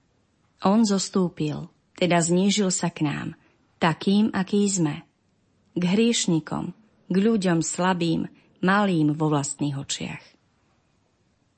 On 0.66 0.84
zostúpil, 0.84 1.70
teda 1.96 2.20
znížil 2.20 2.72
sa 2.72 2.90
k 2.92 3.08
nám, 3.08 3.28
takým, 3.78 4.32
aký 4.32 4.66
sme. 4.68 5.06
K 5.76 5.84
hriešnikom, 5.84 6.76
k 7.08 7.16
ľuďom 7.16 7.64
slabým, 7.64 8.28
malým 8.60 9.16
vo 9.16 9.32
vlastných 9.32 9.76
očiach. 9.78 10.24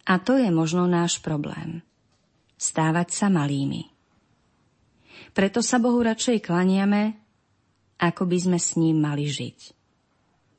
A 0.10 0.18
to 0.18 0.38
je 0.38 0.50
možno 0.50 0.86
náš 0.90 1.22
problém. 1.22 1.82
Stávať 2.58 3.14
sa 3.14 3.28
malými. 3.30 3.90
Preto 5.32 5.64
sa 5.64 5.80
Bohu 5.80 6.02
radšej 6.04 6.44
klaniame, 6.44 7.16
ako 8.02 8.26
by 8.26 8.38
sme 8.42 8.58
s 8.58 8.74
ním 8.82 8.98
mali 8.98 9.30
žiť. 9.30 9.78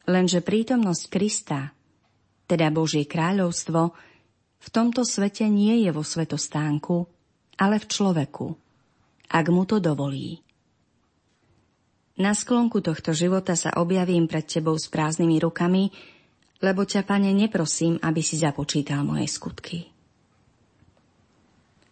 Lenže 0.07 0.47
prítomnosť 0.47 1.03
Krista, 1.11 1.75
teda 2.47 2.71
Božie 2.71 3.03
kráľovstvo, 3.03 3.91
v 4.63 4.69
tomto 4.71 5.03
svete 5.03 5.51
nie 5.51 5.83
je 5.83 5.91
vo 5.91 6.07
svetostánku, 6.07 7.11
ale 7.59 7.83
v 7.83 7.87
človeku, 7.91 8.47
ak 9.27 9.47
mu 9.51 9.67
to 9.67 9.83
dovolí. 9.83 10.39
Na 12.23 12.37
sklonku 12.37 12.79
tohto 12.79 13.11
života 13.11 13.59
sa 13.59 13.75
objavím 13.75 14.31
pred 14.31 14.47
tebou 14.47 14.79
s 14.79 14.87
prázdnymi 14.87 15.43
rukami, 15.43 15.91
lebo 16.63 16.87
ťa, 16.87 17.03
pane, 17.03 17.35
neprosím, 17.35 17.99
aby 17.99 18.23
si 18.23 18.39
započítal 18.39 19.03
moje 19.03 19.27
skutky. 19.27 19.91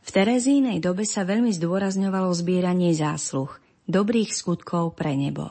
V 0.00 0.08
Terezínej 0.14 0.78
dobe 0.78 1.02
sa 1.06 1.26
veľmi 1.26 1.50
zdôrazňovalo 1.50 2.30
zbieranie 2.34 2.94
zásluh, 2.94 3.50
dobrých 3.88 4.34
skutkov 4.34 4.98
pre 4.98 5.16
nebo. 5.16 5.48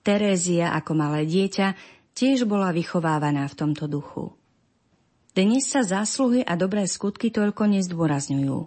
Terézia 0.00 0.72
ako 0.72 0.92
malé 0.96 1.28
dieťa 1.28 1.76
tiež 2.16 2.48
bola 2.48 2.72
vychovávaná 2.72 3.44
v 3.48 3.58
tomto 3.58 3.84
duchu. 3.84 4.32
Dnes 5.30 5.68
sa 5.70 5.86
zásluhy 5.86 6.42
a 6.42 6.58
dobré 6.58 6.88
skutky 6.90 7.30
toľko 7.30 7.70
nezdôrazňujú. 7.70 8.58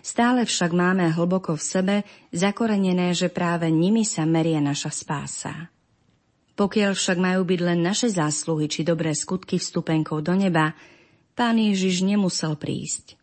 Stále 0.00 0.48
však 0.48 0.70
máme 0.72 1.10
hlboko 1.12 1.58
v 1.58 1.62
sebe 1.64 1.96
zakorenené, 2.32 3.12
že 3.12 3.28
práve 3.28 3.68
nimi 3.68 4.06
sa 4.06 4.24
merie 4.24 4.56
naša 4.62 4.94
spása. 4.94 5.68
Pokiaľ 6.58 6.92
však 6.96 7.18
majú 7.22 7.46
byť 7.46 7.60
len 7.62 7.80
naše 7.84 8.10
zásluhy 8.10 8.66
či 8.66 8.82
dobré 8.82 9.14
skutky 9.14 9.62
vstupenkou 9.62 10.18
do 10.24 10.34
neba, 10.34 10.74
pán 11.38 11.54
Ježiš 11.60 12.02
nemusel 12.02 12.58
prísť. 12.58 13.14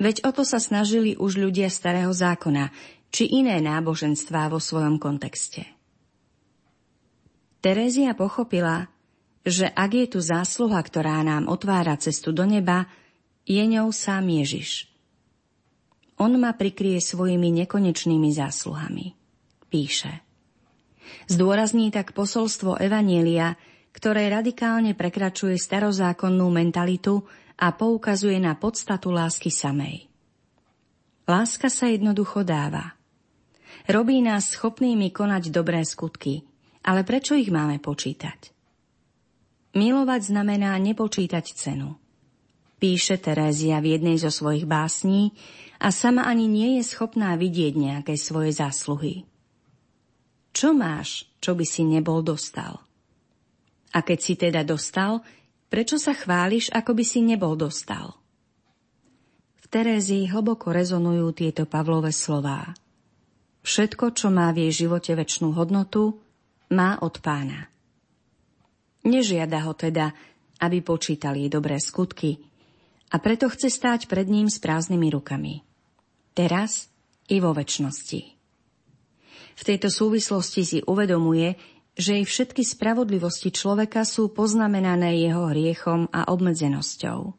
Veď 0.00 0.24
o 0.28 0.30
to 0.32 0.44
sa 0.44 0.60
snažili 0.60 1.16
už 1.16 1.40
ľudia 1.40 1.68
starého 1.68 2.12
zákona, 2.12 2.72
či 3.10 3.26
iné 3.30 3.58
náboženstvá 3.58 4.46
vo 4.48 4.62
svojom 4.62 5.02
kontexte. 5.02 5.66
Terézia 7.60 8.16
pochopila, 8.16 8.88
že 9.44 9.68
ak 9.68 9.90
je 9.92 10.06
tu 10.16 10.20
zásluha, 10.24 10.80
ktorá 10.80 11.20
nám 11.20 11.50
otvára 11.50 11.98
cestu 12.00 12.32
do 12.32 12.48
neba, 12.48 12.88
je 13.44 13.60
ňou 13.60 13.92
sám 13.92 14.30
Ježiš. 14.30 14.88
On 16.20 16.32
ma 16.36 16.52
prikrie 16.52 17.00
svojimi 17.00 17.64
nekonečnými 17.64 18.30
zásluhami. 18.32 19.16
Píše. 19.72 20.20
Zdôrazní 21.26 21.88
tak 21.88 22.12
posolstvo 22.12 22.76
Evanielia, 22.76 23.56
ktoré 23.90 24.28
radikálne 24.30 24.94
prekračuje 24.94 25.56
starozákonnú 25.58 26.46
mentalitu 26.52 27.24
a 27.56 27.72
poukazuje 27.74 28.38
na 28.38 28.54
podstatu 28.54 29.10
lásky 29.10 29.48
samej. 29.48 30.06
Láska 31.24 31.72
sa 31.72 31.88
jednoducho 31.88 32.44
dáva. 32.44 32.99
Robí 33.90 34.22
nás 34.22 34.54
schopnými 34.54 35.10
konať 35.10 35.50
dobré 35.50 35.82
skutky, 35.82 36.46
ale 36.86 37.02
prečo 37.02 37.34
ich 37.34 37.50
máme 37.50 37.82
počítať? 37.82 38.54
Milovať 39.74 40.30
znamená 40.30 40.78
nepočítať 40.78 41.44
cenu. 41.50 41.98
Píše 42.78 43.18
Terézia 43.18 43.82
v 43.82 43.98
jednej 43.98 44.16
zo 44.22 44.30
svojich 44.30 44.64
básní, 44.64 45.34
a 45.80 45.88
sama 45.88 46.28
ani 46.28 46.44
nie 46.44 46.76
je 46.78 46.84
schopná 46.84 47.34
vidieť 47.40 47.72
nejaké 47.74 48.14
svoje 48.20 48.52
zásluhy. 48.52 49.24
Čo 50.52 50.76
máš, 50.76 51.24
čo 51.40 51.56
by 51.56 51.64
si 51.64 51.82
nebol 51.88 52.20
dostal? 52.20 52.84
A 53.90 54.04
keď 54.04 54.18
si 54.20 54.34
teda 54.36 54.62
dostal, 54.62 55.24
prečo 55.72 55.96
sa 55.96 56.12
chváliš, 56.12 56.68
ako 56.70 56.94
by 56.94 57.04
si 57.04 57.24
nebol 57.24 57.56
dostal? 57.56 58.12
V 59.56 59.66
Terézii 59.66 60.28
hlboko 60.28 60.68
rezonujú 60.70 61.32
tieto 61.32 61.64
Pavlové 61.64 62.12
slová. 62.12 62.76
Všetko, 63.70 64.18
čo 64.18 64.34
má 64.34 64.50
v 64.50 64.66
jej 64.66 64.82
živote 64.82 65.14
väčšnú 65.14 65.54
hodnotu, 65.54 66.18
má 66.74 66.98
od 67.06 67.22
pána. 67.22 67.70
Nežiada 69.06 69.62
ho 69.62 69.78
teda, 69.78 70.10
aby 70.58 70.82
počítal 70.82 71.38
jej 71.38 71.46
dobré 71.46 71.78
skutky, 71.78 72.42
a 73.14 73.22
preto 73.22 73.46
chce 73.46 73.70
stáť 73.70 74.10
pred 74.10 74.26
ním 74.26 74.50
s 74.50 74.58
prázdnymi 74.58 75.14
rukami. 75.14 75.62
Teraz 76.34 76.90
i 77.30 77.38
vo 77.38 77.54
väčšnosti. 77.54 78.20
V 79.54 79.62
tejto 79.62 79.86
súvislosti 79.86 80.62
si 80.66 80.78
uvedomuje, 80.82 81.54
že 81.94 82.18
jej 82.18 82.26
všetky 82.26 82.66
spravodlivosti 82.66 83.54
človeka 83.54 84.02
sú 84.02 84.34
poznamenané 84.34 85.14
jeho 85.22 85.46
hriechom 85.46 86.10
a 86.10 86.26
obmedzenosťou. 86.26 87.38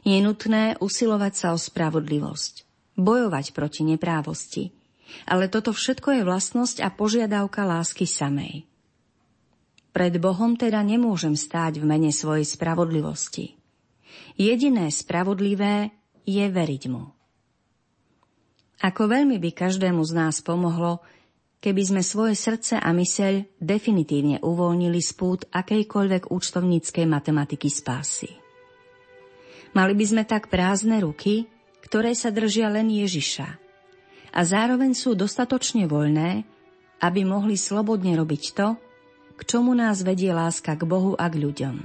Je 0.00 0.16
nutné 0.16 0.80
usilovať 0.80 1.32
sa 1.36 1.46
o 1.52 1.60
spravodlivosť, 1.60 2.64
bojovať 2.96 3.52
proti 3.52 3.84
neprávosti, 3.84 4.72
ale 5.26 5.50
toto 5.50 5.70
všetko 5.74 6.20
je 6.20 6.22
vlastnosť 6.26 6.82
a 6.82 6.88
požiadavka 6.90 7.62
lásky 7.66 8.06
samej. 8.06 8.66
Pred 9.96 10.20
Bohom 10.20 10.60
teda 10.60 10.84
nemôžem 10.84 11.32
stáť 11.32 11.80
v 11.80 11.88
mene 11.88 12.12
svojej 12.12 12.44
spravodlivosti. 12.44 13.56
Jediné 14.36 14.92
spravodlivé 14.92 15.88
je 16.28 16.44
veriť 16.44 16.82
mu. 16.92 17.16
Ako 18.84 19.08
veľmi 19.08 19.40
by 19.40 19.50
každému 19.56 20.04
z 20.04 20.12
nás 20.12 20.44
pomohlo, 20.44 21.00
keby 21.64 21.82
sme 21.96 22.02
svoje 22.04 22.36
srdce 22.36 22.76
a 22.76 22.92
myseľ 22.92 23.56
definitívne 23.56 24.36
uvoľnili 24.44 25.00
z 25.00 25.10
pút 25.16 25.48
akejkoľvek 25.48 26.28
účtovníckej 26.28 27.06
matematiky 27.08 27.72
spásy. 27.72 28.36
Mali 29.72 29.96
by 29.96 30.04
sme 30.04 30.22
tak 30.28 30.52
prázdne 30.52 31.00
ruky, 31.00 31.48
ktoré 31.80 32.12
sa 32.12 32.28
držia 32.28 32.68
len 32.68 32.92
Ježiša 32.92 33.65
a 34.36 34.40
zároveň 34.44 34.92
sú 34.92 35.16
dostatočne 35.16 35.88
voľné, 35.88 36.44
aby 37.00 37.24
mohli 37.24 37.56
slobodne 37.56 38.12
robiť 38.12 38.42
to, 38.52 38.76
k 39.36 39.40
čomu 39.48 39.72
nás 39.72 40.04
vedie 40.04 40.32
láska 40.32 40.76
k 40.76 40.84
Bohu 40.84 41.16
a 41.16 41.28
k 41.32 41.40
ľuďom. 41.40 41.76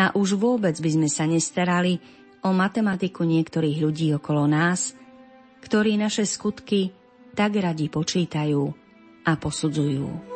A 0.00 0.12
už 0.16 0.36
vôbec 0.36 0.76
by 0.76 0.90
sme 0.96 1.08
sa 1.08 1.24
nestarali 1.24 2.00
o 2.44 2.52
matematiku 2.52 3.24
niektorých 3.24 3.78
ľudí 3.84 4.08
okolo 4.16 4.48
nás, 4.48 4.96
ktorí 5.60 5.96
naše 6.00 6.24
skutky 6.24 6.92
tak 7.36 7.56
radi 7.60 7.92
počítajú 7.92 8.62
a 9.28 9.32
posudzujú. 9.36 10.29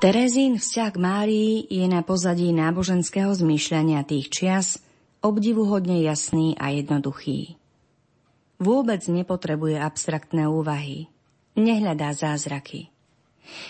Terezín 0.00 0.56
vzťah 0.56 0.96
k 0.96 0.98
Márii 0.98 1.54
je 1.68 1.84
na 1.84 2.00
pozadí 2.00 2.56
náboženského 2.56 3.36
zmýšľania 3.36 4.00
tých 4.08 4.32
čias 4.32 4.80
obdivuhodne 5.20 6.00
jasný 6.00 6.56
a 6.56 6.72
jednoduchý. 6.72 7.60
Vôbec 8.56 9.04
nepotrebuje 9.04 9.76
abstraktné 9.76 10.48
úvahy. 10.48 11.12
Nehľadá 11.52 12.16
zázraky. 12.16 12.88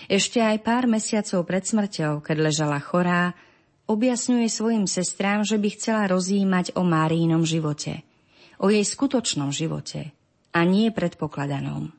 Ešte 0.06 0.38
aj 0.38 0.62
pár 0.62 0.86
mesiacov 0.86 1.42
pred 1.50 1.66
smrťou, 1.66 2.22
keď 2.22 2.36
ležala 2.46 2.78
chorá, 2.78 3.34
objasňuje 3.90 4.46
svojim 4.46 4.86
sestrám, 4.86 5.42
že 5.42 5.58
by 5.58 5.68
chcela 5.74 6.06
rozjímať 6.06 6.78
o 6.78 6.86
Márínom 6.86 7.42
živote, 7.42 8.06
o 8.62 8.70
jej 8.70 8.86
skutočnom 8.86 9.50
živote 9.50 10.14
a 10.54 10.62
nie 10.62 10.94
predpokladanom. 10.94 11.90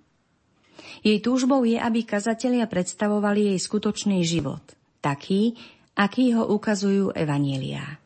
Jej 1.01 1.17
túžbou 1.25 1.65
je, 1.65 1.81
aby 1.81 2.05
kazatelia 2.05 2.69
predstavovali 2.69 3.53
jej 3.53 3.59
skutočný 3.59 4.21
život, 4.21 4.61
taký, 5.01 5.57
aký 5.97 6.37
ho 6.37 6.45
ukazujú 6.45 7.09
evanielia. 7.17 7.97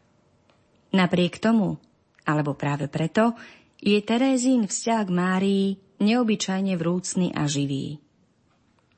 Napriek 0.95 1.43
tomu, 1.43 1.75
alebo 2.23 2.55
práve 2.55 2.87
preto, 2.87 3.35
je 3.83 3.99
Terézín 3.99 4.71
vzťah 4.71 5.01
k 5.03 5.11
Márii 5.11 5.65
neobyčajne 5.99 6.79
vrúcný 6.79 7.35
a 7.35 7.45
živý. 7.51 7.99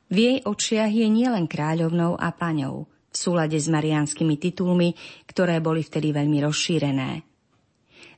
V 0.08 0.16
jej 0.16 0.38
očiach 0.46 0.94
je 0.94 1.08
nielen 1.10 1.50
kráľovnou 1.50 2.16
a 2.16 2.32
paňou, 2.32 2.88
v 3.12 3.16
súlade 3.18 3.58
s 3.58 3.68
mariánskymi 3.68 4.38
titulmi, 4.38 4.94
ktoré 5.26 5.58
boli 5.58 5.82
vtedy 5.82 6.14
veľmi 6.14 6.38
rozšírené. 6.46 7.26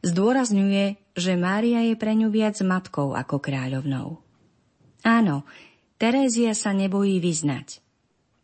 Zdôrazňuje, 0.04 1.16
že 1.16 1.34
Mária 1.40 1.88
je 1.88 1.96
pre 1.96 2.14
ňu 2.14 2.30
viac 2.32 2.60
matkou 2.62 3.16
ako 3.16 3.40
kráľovnou. 3.42 4.22
Áno, 5.08 5.48
Terézia 6.00 6.56
sa 6.56 6.72
nebojí 6.72 7.20
vyznať. 7.20 7.84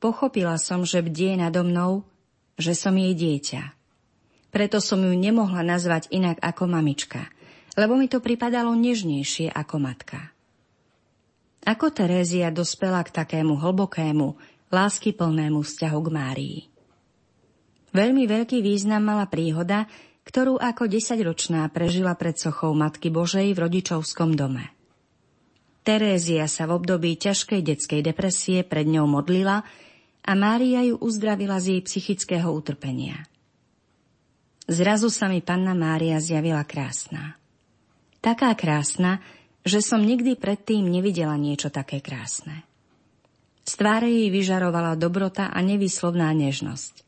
Pochopila 0.04 0.60
som, 0.60 0.84
že 0.84 1.00
bdie 1.00 1.40
nado 1.40 1.64
mnou, 1.64 2.04
že 2.60 2.76
som 2.76 2.92
jej 2.92 3.16
dieťa. 3.16 3.72
Preto 4.52 4.84
som 4.84 5.00
ju 5.00 5.16
nemohla 5.16 5.64
nazvať 5.64 6.12
inak 6.12 6.36
ako 6.44 6.68
mamička, 6.68 7.32
lebo 7.80 7.96
mi 7.96 8.12
to 8.12 8.20
pripadalo 8.20 8.76
nežnejšie 8.76 9.56
ako 9.56 9.76
matka. 9.80 10.36
Ako 11.64 11.96
Terézia 11.96 12.52
dospela 12.52 13.00
k 13.08 13.24
takému 13.24 13.56
hlbokému, 13.56 14.36
láskyplnému 14.76 15.64
vzťahu 15.64 16.00
k 16.04 16.10
Márii? 16.12 16.60
Veľmi 17.96 18.28
veľký 18.28 18.60
význam 18.60 19.00
mala 19.00 19.32
príhoda, 19.32 19.88
ktorú 20.28 20.60
ako 20.60 20.92
desaťročná 20.92 21.72
prežila 21.72 22.20
pred 22.20 22.36
sochou 22.36 22.76
Matky 22.76 23.08
Božej 23.08 23.56
v 23.56 23.64
rodičovskom 23.64 24.36
dome. 24.36 24.75
Terézia 25.86 26.50
sa 26.50 26.66
v 26.66 26.82
období 26.82 27.14
ťažkej 27.14 27.62
detskej 27.62 28.02
depresie 28.02 28.66
pred 28.66 28.90
ňou 28.90 29.06
modlila 29.06 29.62
a 30.26 30.32
Mária 30.34 30.82
ju 30.82 30.98
uzdravila 30.98 31.62
z 31.62 31.78
jej 31.78 31.82
psychického 31.86 32.50
utrpenia. 32.50 33.30
Zrazu 34.66 35.14
sa 35.14 35.30
mi 35.30 35.46
panna 35.46 35.78
Mária 35.78 36.18
zjavila 36.18 36.66
krásna. 36.66 37.38
Taká 38.18 38.58
krásna, 38.58 39.22
že 39.62 39.78
som 39.86 40.02
nikdy 40.02 40.34
predtým 40.34 40.90
nevidela 40.90 41.38
niečo 41.38 41.70
také 41.70 42.02
krásne. 42.02 42.66
Z 43.62 43.78
tváre 43.78 44.10
jej 44.10 44.34
vyžarovala 44.34 44.98
dobrota 44.98 45.54
a 45.54 45.62
nevyslovná 45.62 46.34
nežnosť. 46.34 47.06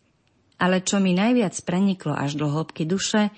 Ale 0.61 0.85
čo 0.85 1.01
mi 1.01 1.17
najviac 1.17 1.57
preniklo 1.65 2.13
až 2.13 2.37
do 2.37 2.45
hĺbky 2.45 2.85
duše, 2.85 3.33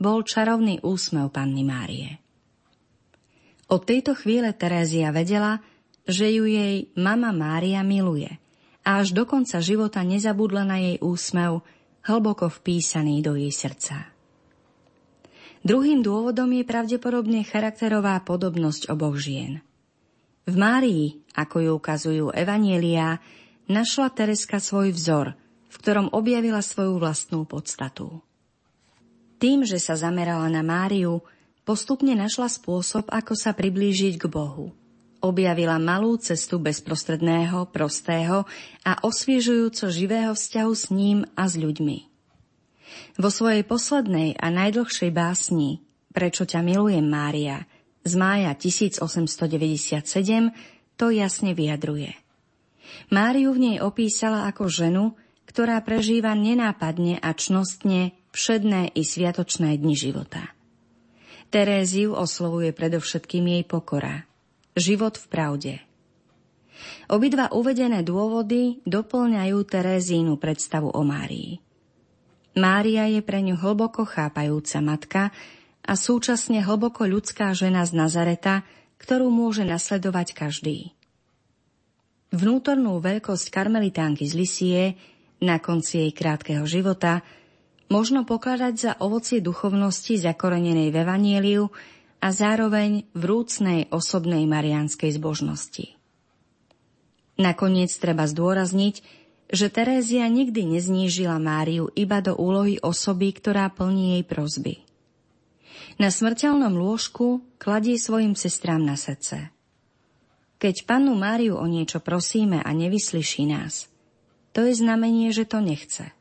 bol 0.00 0.24
čarovný 0.24 0.80
úsmev 0.80 1.28
panny 1.28 1.68
Márie. 1.68 2.16
Od 3.70 3.86
tejto 3.86 4.18
chvíle 4.18 4.50
Terézia 4.50 5.14
vedela, 5.14 5.62
že 6.02 6.26
ju 6.26 6.42
jej 6.42 6.90
mama 6.98 7.30
Mária 7.30 7.86
miluje 7.86 8.26
a 8.82 8.98
až 8.98 9.14
do 9.14 9.22
konca 9.22 9.62
života 9.62 10.02
nezabudla 10.02 10.66
na 10.66 10.82
jej 10.82 10.96
úsmev, 10.98 11.62
hlboko 12.02 12.50
vpísaný 12.50 13.22
do 13.22 13.38
jej 13.38 13.54
srdca. 13.54 14.10
Druhým 15.62 16.02
dôvodom 16.02 16.50
je 16.56 16.64
pravdepodobne 16.66 17.46
charakterová 17.46 18.18
podobnosť 18.26 18.90
oboch 18.90 19.20
žien. 19.20 19.62
V 20.48 20.54
Márii, 20.56 21.20
ako 21.36 21.56
ju 21.62 21.70
ukazujú 21.76 22.26
Evanielia, 22.32 23.22
našla 23.70 24.10
Tereska 24.10 24.58
svoj 24.58 24.90
vzor, 24.90 25.36
v 25.70 25.76
ktorom 25.78 26.10
objavila 26.10 26.64
svoju 26.64 26.98
vlastnú 26.98 27.46
podstatu. 27.46 28.24
Tým, 29.38 29.62
že 29.62 29.78
sa 29.78 29.94
zamerala 29.94 30.48
na 30.48 30.64
Máriu, 30.64 31.22
postupne 31.64 32.12
našla 32.16 32.48
spôsob, 32.48 33.08
ako 33.08 33.36
sa 33.36 33.56
priblížiť 33.56 34.20
k 34.20 34.24
Bohu. 34.28 34.72
Objavila 35.20 35.76
malú 35.76 36.16
cestu 36.16 36.56
bezprostredného, 36.56 37.68
prostého 37.68 38.48
a 38.86 38.92
osviežujúco 39.04 39.92
živého 39.92 40.32
vzťahu 40.32 40.72
s 40.72 40.84
ním 40.88 41.28
a 41.36 41.44
s 41.44 41.60
ľuďmi. 41.60 41.98
Vo 43.20 43.28
svojej 43.28 43.62
poslednej 43.68 44.34
a 44.40 44.48
najdlhšej 44.48 45.12
básni 45.12 45.84
Prečo 46.10 46.42
ťa 46.42 46.66
milujem, 46.66 47.06
Mária 47.06 47.70
z 48.02 48.18
mája 48.18 48.50
1897 48.58 50.02
to 50.98 51.06
jasne 51.14 51.54
vyjadruje. 51.54 52.18
Máriu 53.14 53.54
v 53.54 53.58
nej 53.62 53.76
opísala 53.78 54.50
ako 54.50 54.66
ženu, 54.66 55.14
ktorá 55.46 55.78
prežíva 55.86 56.34
nenápadne 56.34 57.22
a 57.22 57.30
čnostne 57.30 58.10
všedné 58.34 58.94
i 58.98 59.02
sviatočné 59.06 59.78
dni 59.78 59.94
života. 59.94 60.50
Teréziu 61.50 62.14
oslovuje 62.14 62.70
predovšetkým 62.70 63.42
jej 63.42 63.64
pokora. 63.66 64.22
Život 64.78 65.18
v 65.18 65.26
pravde. 65.26 65.74
Obidva 67.10 67.50
uvedené 67.50 68.06
dôvody 68.06 68.78
doplňajú 68.86 69.58
Terézínu 69.66 70.38
predstavu 70.38 70.94
o 70.94 71.02
Márii. 71.02 71.58
Mária 72.54 73.10
je 73.10 73.18
pre 73.18 73.42
ňu 73.42 73.58
hlboko 73.58 74.06
chápajúca 74.06 74.78
matka 74.78 75.22
a 75.82 75.98
súčasne 75.98 76.62
hlboko 76.62 77.02
ľudská 77.10 77.50
žena 77.50 77.82
z 77.82 77.98
Nazareta, 77.98 78.62
ktorú 79.02 79.26
môže 79.34 79.66
nasledovať 79.66 80.38
každý. 80.38 80.94
Vnútornú 82.30 83.02
veľkosť 83.02 83.50
karmelitánky 83.50 84.22
z 84.22 84.34
Lisie 84.38 84.82
na 85.42 85.58
konci 85.58 86.06
jej 86.06 86.12
krátkeho 86.14 86.62
života 86.62 87.26
možno 87.90 88.22
pokladať 88.22 88.74
za 88.78 88.92
ovocie 89.02 89.42
duchovnosti 89.42 90.16
zakorenenej 90.16 90.94
v 90.94 90.96
Evanieliu 91.02 91.64
a 92.22 92.28
zároveň 92.30 93.04
vrúcnej 93.12 93.90
osobnej 93.90 94.46
marianskej 94.46 95.10
zbožnosti. 95.18 95.98
Nakoniec 97.40 97.90
treba 97.98 98.30
zdôrazniť, 98.30 99.02
že 99.50 99.66
Terézia 99.66 100.30
nikdy 100.30 100.78
neznížila 100.78 101.42
Máriu 101.42 101.90
iba 101.98 102.22
do 102.22 102.38
úlohy 102.38 102.78
osoby, 102.78 103.34
ktorá 103.34 103.66
plní 103.74 104.14
jej 104.14 104.22
prozby. 104.22 104.74
Na 105.98 106.12
smrteľnom 106.14 106.78
lôžku 106.78 107.42
kladie 107.58 107.98
svojim 107.98 108.38
sestrám 108.38 108.80
na 108.80 108.94
srdce. 108.94 109.50
Keď 110.60 110.84
pannu 110.84 111.16
Máriu 111.16 111.56
o 111.56 111.66
niečo 111.66 111.98
prosíme 111.98 112.60
a 112.60 112.70
nevyslyší 112.70 113.48
nás, 113.48 113.88
to 114.52 114.68
je 114.68 114.76
znamenie, 114.76 115.32
že 115.32 115.48
to 115.48 115.58
nechce. 115.64 116.12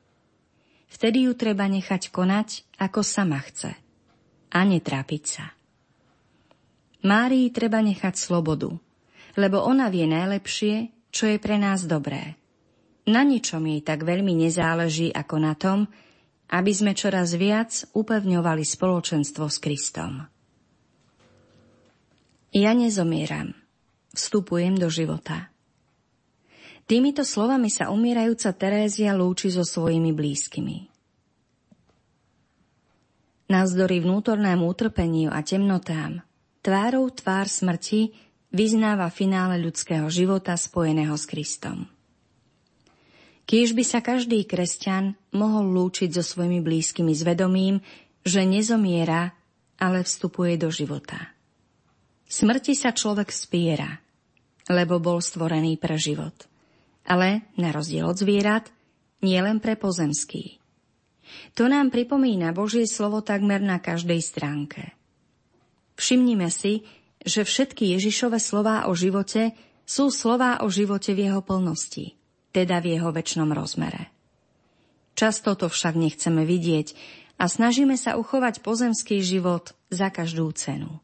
Vtedy 0.89 1.29
ju 1.29 1.37
treba 1.37 1.69
nechať 1.69 2.09
konať, 2.09 2.65
ako 2.81 3.05
sama 3.05 3.39
chce. 3.45 3.71
A 4.49 4.59
netrápiť 4.65 5.23
sa. 5.23 5.45
Márii 7.05 7.47
treba 7.53 7.79
nechať 7.79 8.17
slobodu, 8.17 8.73
lebo 9.39 9.63
ona 9.63 9.87
vie 9.87 10.09
najlepšie, 10.09 10.91
čo 11.13 11.31
je 11.31 11.37
pre 11.39 11.55
nás 11.55 11.87
dobré. 11.87 12.35
Na 13.07 13.23
ničom 13.23 13.63
jej 13.65 13.81
tak 13.81 14.03
veľmi 14.03 14.35
nezáleží 14.35 15.09
ako 15.13 15.35
na 15.39 15.53
tom, 15.55 15.87
aby 16.49 16.71
sme 16.73 16.97
čoraz 16.97 17.37
viac 17.37 17.85
upevňovali 17.93 18.65
spoločenstvo 18.65 19.45
s 19.47 19.57
Kristom. 19.61 20.25
Ja 22.49 22.73
nezomieram. 22.73 23.53
Vstupujem 24.09 24.73
do 24.73 24.89
života. 24.89 25.53
Týmito 26.89 27.21
slovami 27.21 27.69
sa 27.69 27.93
umierajúca 27.93 28.49
Terézia 28.57 29.13
lúči 29.13 29.53
so 29.53 29.61
svojimi 29.61 30.09
blízkymi. 30.09 30.89
Navzdory 33.45 34.01
vnútornému 34.01 34.65
utrpeniu 34.65 35.29
a 35.29 35.45
temnotám, 35.45 36.25
tvárou 36.65 37.13
tvár 37.13 37.45
smrti 37.45 38.09
vyznáva 38.49 39.05
finále 39.13 39.61
ľudského 39.61 40.09
života 40.09 40.57
spojeného 40.57 41.13
s 41.13 41.29
Kristom. 41.29 41.85
Kiež 43.45 43.77
by 43.77 43.85
sa 43.85 44.01
každý 44.01 44.49
kresťan 44.49 45.13
mohol 45.29 45.69
lúčiť 45.69 46.09
so 46.09 46.25
svojimi 46.25 46.57
blízkymi 46.57 47.13
s 47.13 47.21
vedomím, 47.21 47.85
že 48.25 48.49
nezomiera, 48.49 49.37
ale 49.77 50.01
vstupuje 50.01 50.57
do 50.57 50.73
života. 50.73 51.37
Smrti 52.25 52.73
sa 52.73 52.97
človek 52.97 53.29
spiera, 53.29 54.01
lebo 54.65 54.97
bol 54.97 55.21
stvorený 55.21 55.77
pre 55.77 55.93
život. 55.93 56.48
Ale, 57.09 57.49
na 57.57 57.73
rozdiel 57.73 58.05
od 58.05 58.21
zvierat, 58.21 58.69
nie 59.25 59.41
len 59.41 59.57
pre 59.57 59.73
pozemský. 59.73 60.61
To 61.57 61.65
nám 61.65 61.89
pripomína 61.89 62.53
Božie 62.53 62.85
slovo 62.85 63.25
takmer 63.25 63.59
na 63.59 63.81
každej 63.81 64.21
stránke. 64.21 64.93
Všimnime 65.97 66.53
si, 66.53 66.85
že 67.19 67.43
všetky 67.43 67.97
Ježišove 67.97 68.37
slová 68.37 68.87
o 68.87 68.95
živote 68.95 69.57
sú 69.83 70.13
slová 70.13 70.61
o 70.61 70.69
živote 70.69 71.17
v 71.17 71.27
jeho 71.27 71.41
plnosti– 71.41 72.13
teda 72.51 72.81
v 72.81 72.97
jeho 72.97 73.09
väčšnom 73.13 73.49
rozmere. 73.53 74.09
Často 75.13 75.53
to 75.53 75.67
však 75.67 75.99
nechceme 75.99 76.47
vidieť 76.47 76.95
a 77.39 77.47
snažíme 77.51 77.99
sa 77.99 78.15
uchovať 78.15 78.63
pozemský 78.63 79.19
život 79.19 79.75
za 79.91 80.09
každú 80.09 80.49
cenu. 80.55 81.03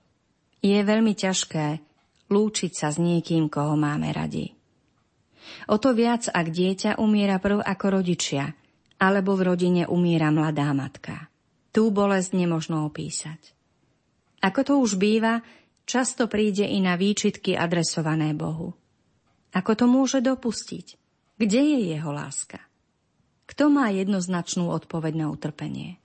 Je 0.63 0.79
veľmi 0.81 1.13
ťažké 1.13 1.83
lúčiť 2.31 2.71
sa 2.73 2.89
s 2.89 2.97
niekým, 2.97 3.51
koho 3.51 3.77
máme 3.77 4.09
radi. 4.09 4.55
O 5.69 5.81
to 5.81 5.95
viac, 5.97 6.29
ak 6.29 6.47
dieťa 6.51 7.01
umiera 7.01 7.41
prv 7.41 7.61
ako 7.61 8.01
rodičia, 8.01 8.53
alebo 9.01 9.35
v 9.35 9.51
rodine 9.53 9.83
umiera 9.89 10.31
mladá 10.31 10.71
matka. 10.71 11.27
Tú 11.75 11.91
bolesť 11.91 12.37
nemožno 12.39 12.87
opísať. 12.87 13.51
Ako 14.39 14.61
to 14.63 14.73
už 14.79 14.95
býva, 14.95 15.43
často 15.83 16.29
príde 16.31 16.63
i 16.63 16.79
na 16.79 16.95
výčitky 16.95 17.57
adresované 17.57 18.31
Bohu. 18.31 18.71
Ako 19.51 19.71
to 19.75 19.85
môže 19.87 20.23
dopustiť? 20.23 20.95
Kde 21.35 21.61
je 21.75 21.79
jeho 21.95 22.11
láska? 22.15 22.63
Kto 23.45 23.67
má 23.67 23.91
jednoznačnú 23.91 24.71
odpoveď 24.71 25.13
na 25.19 25.27
utrpenie? 25.29 25.99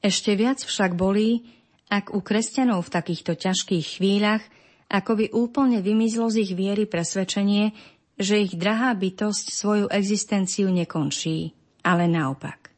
Ešte 0.00 0.32
viac 0.32 0.64
však 0.64 0.96
bolí, 0.96 1.44
ak 1.92 2.16
u 2.16 2.24
kresťanov 2.24 2.88
v 2.88 2.94
takýchto 2.94 3.36
ťažkých 3.36 4.00
chvíľach 4.00 4.44
ako 4.90 5.12
by 5.22 5.26
úplne 5.30 5.78
vymizlo 5.78 6.26
z 6.26 6.42
ich 6.42 6.52
viery 6.58 6.90
presvedčenie, 6.90 7.70
že 8.20 8.36
ich 8.36 8.52
drahá 8.52 8.92
bytosť 8.92 9.46
svoju 9.48 9.86
existenciu 9.88 10.68
nekončí, 10.68 11.56
ale 11.80 12.04
naopak. 12.04 12.68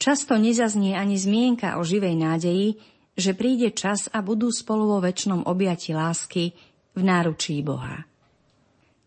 Často 0.00 0.40
nezaznie 0.40 0.96
ani 0.96 1.20
zmienka 1.20 1.76
o 1.76 1.84
živej 1.84 2.16
nádeji, 2.16 2.80
že 3.12 3.36
príde 3.36 3.76
čas 3.76 4.08
a 4.08 4.24
budú 4.24 4.48
spolu 4.48 4.96
vo 4.96 4.98
väčšnom 5.04 5.44
objati 5.44 5.92
lásky 5.92 6.56
v 6.96 7.00
náručí 7.04 7.60
Boha. 7.60 8.08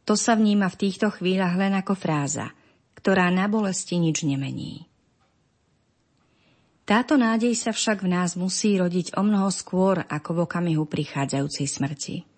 To 0.05 0.13
sa 0.13 0.37
vníma 0.37 0.69
v 0.69 0.79
týchto 0.85 1.09
chvíľach 1.09 1.57
len 1.57 1.73
ako 1.77 1.93
fráza, 1.97 2.53
ktorá 2.97 3.29
na 3.33 3.49
bolesti 3.49 3.97
nič 3.97 4.25
nemení. 4.25 4.85
Táto 6.89 7.21
nádej 7.21 7.53
sa 7.53 7.69
však 7.69 8.01
v 8.01 8.09
nás 8.17 8.33
musí 8.33 8.73
rodiť 8.73 9.13
o 9.13 9.21
mnoho 9.21 9.53
skôr 9.53 10.01
ako 10.09 10.29
v 10.33 10.39
okamihu 10.49 10.89
prichádzajúcej 10.89 11.67
smrti. 11.69 12.28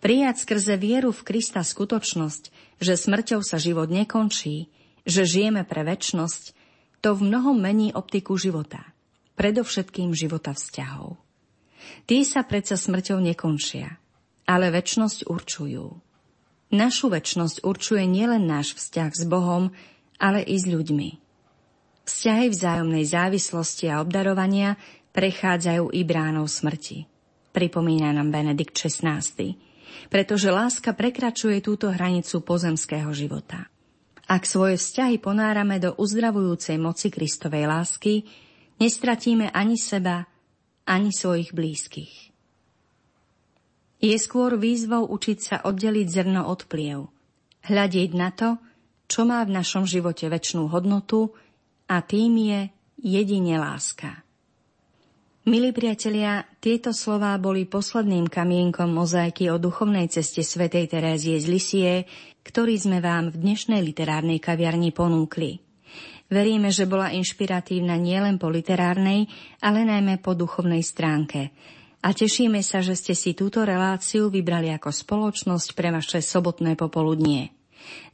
Prijať 0.00 0.42
skrze 0.44 0.74
vieru 0.76 1.10
v 1.10 1.24
Krista 1.24 1.62
skutočnosť, 1.62 2.42
že 2.82 2.98
smrťou 2.98 3.40
sa 3.44 3.56
život 3.56 3.88
nekončí, 3.88 4.70
že 5.06 5.26
žijeme 5.26 5.62
pre 5.66 5.82
väčnosť, 5.86 6.54
to 7.02 7.18
v 7.18 7.26
mnohom 7.26 7.58
mení 7.58 7.90
optiku 7.90 8.38
života, 8.38 8.94
predovšetkým 9.34 10.14
života 10.14 10.54
vzťahov. 10.54 11.18
Tí 12.06 12.22
sa 12.22 12.46
predsa 12.46 12.78
smrťou 12.78 13.18
nekončia, 13.18 13.98
ale 14.46 14.70
väčnosť 14.70 15.26
určujú. 15.26 15.86
Našu 16.72 17.12
väčnosť 17.12 17.66
určuje 17.66 18.06
nielen 18.06 18.48
náš 18.48 18.78
vzťah 18.78 19.10
s 19.12 19.22
Bohom, 19.28 19.74
ale 20.16 20.40
i 20.46 20.56
s 20.56 20.64
ľuďmi. 20.64 21.20
Vzťahy 22.06 22.46
vzájomnej 22.50 23.04
závislosti 23.06 23.90
a 23.90 24.02
obdarovania 24.02 24.78
prechádzajú 25.12 25.92
i 25.92 26.00
bránou 26.02 26.46
smrti. 26.48 27.06
Pripomína 27.52 28.16
nám 28.16 28.32
Benedikt 28.32 28.74
XVI. 28.74 29.20
Pretože 30.08 30.52
láska 30.52 30.92
prekračuje 30.96 31.60
túto 31.64 31.88
hranicu 31.88 32.44
pozemského 32.44 33.10
života. 33.16 33.72
Ak 34.30 34.48
svoje 34.48 34.78
vzťahy 34.78 35.18
ponárame 35.18 35.76
do 35.82 35.92
uzdravujúcej 35.98 36.78
moci 36.78 37.12
Kristovej 37.12 37.68
lásky, 37.68 38.24
nestratíme 38.80 39.50
ani 39.52 39.76
seba, 39.76 40.24
ani 40.88 41.10
svojich 41.12 41.52
blízkych. 41.52 42.32
Je 44.02 44.16
skôr 44.18 44.58
výzvou 44.58 45.06
učiť 45.06 45.38
sa 45.38 45.56
oddeliť 45.62 46.06
zrno 46.10 46.50
od 46.50 46.66
pliev, 46.66 47.06
hľadieť 47.66 48.10
na 48.18 48.34
to, 48.34 48.58
čo 49.06 49.22
má 49.22 49.44
v 49.46 49.54
našom 49.54 49.86
živote 49.86 50.26
väčšnú 50.26 50.72
hodnotu 50.72 51.30
a 51.86 52.02
tým 52.02 52.34
je 52.40 52.60
jedine 52.98 53.60
láska. 53.60 54.21
Milí 55.42 55.74
priatelia, 55.74 56.46
tieto 56.62 56.94
slová 56.94 57.34
boli 57.34 57.66
posledným 57.66 58.30
kamienkom 58.30 58.86
mozaiky 58.86 59.50
o 59.50 59.58
duchovnej 59.58 60.06
ceste 60.06 60.46
svätej 60.46 60.86
Terézie 60.86 61.34
z 61.42 61.46
Lisie, 61.50 61.92
ktorý 62.46 62.78
sme 62.78 63.02
vám 63.02 63.34
v 63.34 63.42
dnešnej 63.42 63.82
literárnej 63.82 64.38
kaviarni 64.38 64.94
ponúkli. 64.94 65.58
Veríme, 66.30 66.70
že 66.70 66.86
bola 66.86 67.10
inšpiratívna 67.10 67.98
nielen 67.98 68.38
po 68.38 68.54
literárnej, 68.54 69.26
ale 69.58 69.82
najmä 69.82 70.22
po 70.22 70.38
duchovnej 70.38 70.86
stránke. 70.86 71.50
A 72.06 72.14
tešíme 72.14 72.62
sa, 72.62 72.78
že 72.78 72.94
ste 72.94 73.18
si 73.18 73.34
túto 73.34 73.66
reláciu 73.66 74.30
vybrali 74.30 74.70
ako 74.70 74.94
spoločnosť 74.94 75.74
pre 75.74 75.90
vaše 75.90 76.22
sobotné 76.22 76.78
popoludnie. 76.78 77.50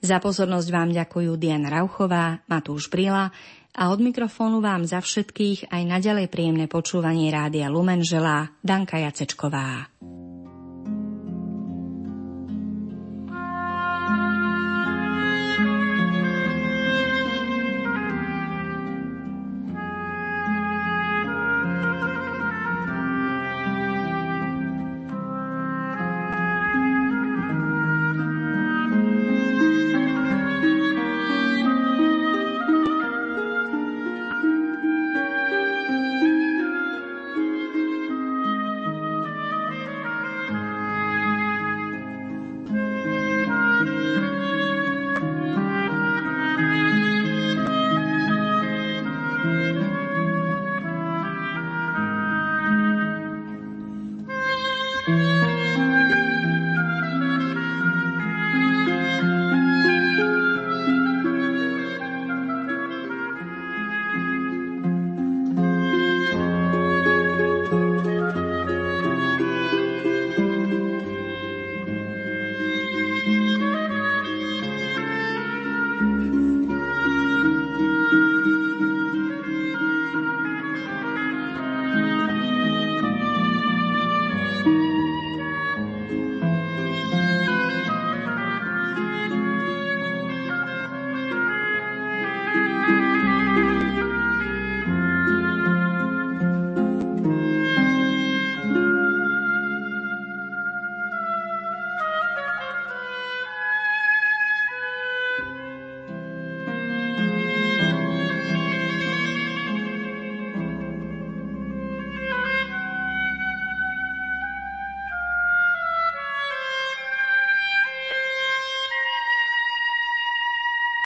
Za 0.01 0.17
pozornosť 0.17 0.69
vám 0.73 0.97
ďakujú 0.97 1.37
Diana 1.37 1.69
Rauchová, 1.69 2.41
Matúš 2.49 2.89
Brila 2.89 3.29
a 3.75 3.83
od 3.93 4.01
mikrofónu 4.01 4.63
vám 4.63 4.87
za 4.89 5.03
všetkých 5.03 5.69
aj 5.69 5.83
naďalej 5.85 6.27
príjemné 6.31 6.67
počúvanie 6.71 7.29
Rádia 7.29 7.69
Lumen 7.69 8.01
želá 8.05 8.49
Danka 8.63 9.01
Jacečková. 9.01 9.89